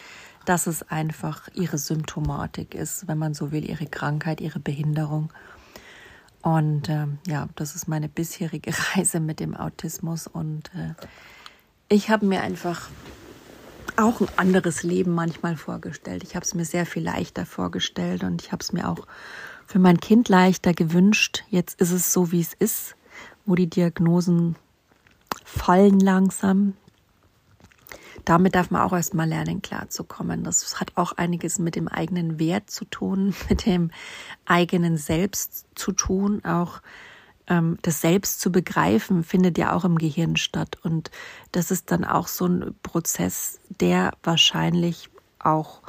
[0.45, 5.31] dass es einfach ihre Symptomatik ist, wenn man so will, ihre Krankheit, ihre Behinderung.
[6.43, 10.27] Und äh, ja, das ist meine bisherige Reise mit dem Autismus.
[10.27, 10.95] Und äh,
[11.89, 12.89] ich habe mir einfach
[13.97, 16.23] auch ein anderes Leben manchmal vorgestellt.
[16.23, 19.07] Ich habe es mir sehr viel leichter vorgestellt und ich habe es mir auch
[19.67, 21.45] für mein Kind leichter gewünscht.
[21.51, 22.97] Jetzt ist es so, wie es ist,
[23.45, 24.57] wo die Diagnosen
[25.45, 26.75] fallen langsam.
[28.25, 30.45] Damit darf man auch erstmal lernen, klarzukommen.
[30.45, 33.91] Das hat auch einiges mit dem eigenen Wert zu tun, mit dem
[34.47, 36.81] eigenen Selbst zu tun, auch
[37.47, 40.79] ähm, das Selbst zu begreifen, findet ja auch im Gehirn statt.
[40.83, 41.11] Und
[41.53, 45.83] das ist dann auch so ein Prozess, der wahrscheinlich auch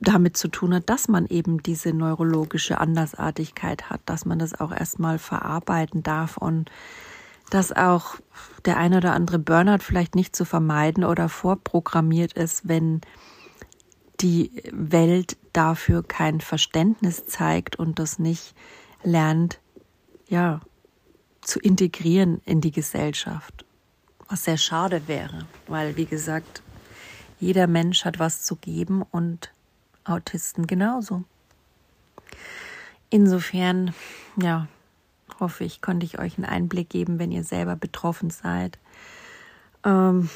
[0.00, 4.72] damit zu tun hat, dass man eben diese neurologische Andersartigkeit hat, dass man das auch
[4.72, 6.70] erstmal verarbeiten darf und
[7.50, 8.16] dass auch
[8.64, 13.00] der eine oder andere Burnout vielleicht nicht zu vermeiden oder vorprogrammiert ist, wenn
[14.20, 18.54] die Welt dafür kein Verständnis zeigt und das nicht
[19.02, 19.60] lernt,
[20.28, 20.60] ja,
[21.42, 23.64] zu integrieren in die Gesellschaft.
[24.28, 26.62] Was sehr schade wäre, weil, wie gesagt,
[27.38, 29.52] jeder Mensch hat was zu geben und
[30.04, 31.24] Autisten genauso.
[33.10, 33.94] Insofern,
[34.36, 34.66] ja,
[35.40, 38.78] hoffe ich, konnte ich euch einen Einblick geben, wenn ihr selber betroffen seid.
[39.84, 40.28] Ähm,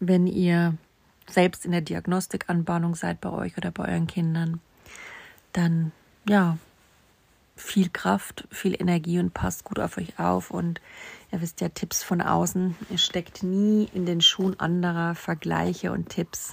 [0.00, 0.76] wenn ihr
[1.28, 4.60] selbst in der Diagnostikanbahnung seid bei euch oder bei euren Kindern,
[5.52, 5.92] dann
[6.28, 6.58] ja,
[7.56, 10.50] viel Kraft, viel Energie und passt gut auf euch auf.
[10.50, 10.80] Und
[11.30, 12.76] ihr wisst ja, Tipps von außen.
[12.90, 16.52] Ihr steckt nie in den Schuhen anderer Vergleiche und Tipps.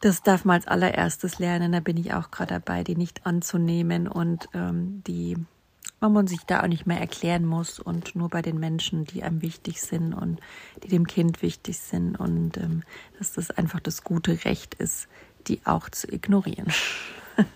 [0.00, 1.72] Das darf man als allererstes lernen.
[1.72, 5.36] Da bin ich auch gerade dabei, die nicht anzunehmen und ähm, die
[6.10, 9.42] man sich da auch nicht mehr erklären muss und nur bei den Menschen, die einem
[9.42, 10.40] wichtig sind und
[10.82, 12.82] die dem Kind wichtig sind und ähm,
[13.18, 15.08] dass das einfach das gute Recht ist,
[15.46, 16.72] die auch zu ignorieren.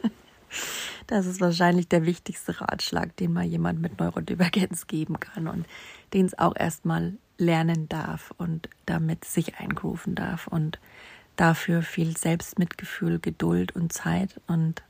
[1.06, 5.66] Das ist wahrscheinlich der wichtigste Ratschlag, den man jemand mit Neurodivergenz geben kann und
[6.12, 10.80] den es auch erstmal lernen darf und damit sich eingrooven darf und
[11.36, 14.82] dafür viel Selbstmitgefühl, Geduld und Zeit und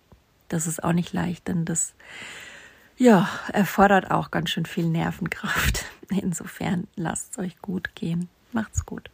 [0.49, 1.95] das ist auch nicht leicht, denn das
[2.97, 5.85] ja, erfordert auch ganz schön viel Nervenkraft.
[6.11, 8.29] Insofern lasst es euch gut gehen.
[8.53, 9.11] Macht's gut.